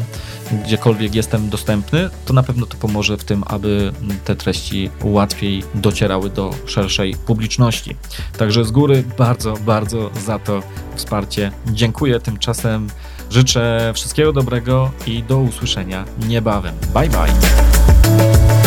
[0.66, 3.94] gdziekolwiek jestem dostępny, to na pewno to pomoże w tym, aby
[4.26, 7.96] te treści łatwiej docierały do szerszej publiczności.
[8.38, 10.64] Także z góry bardzo, bardzo za to
[10.96, 12.20] wsparcie dziękuję.
[12.20, 12.88] Tymczasem
[13.30, 16.76] życzę wszystkiego dobrego i do usłyszenia niebawem.
[16.94, 18.63] Bye bye.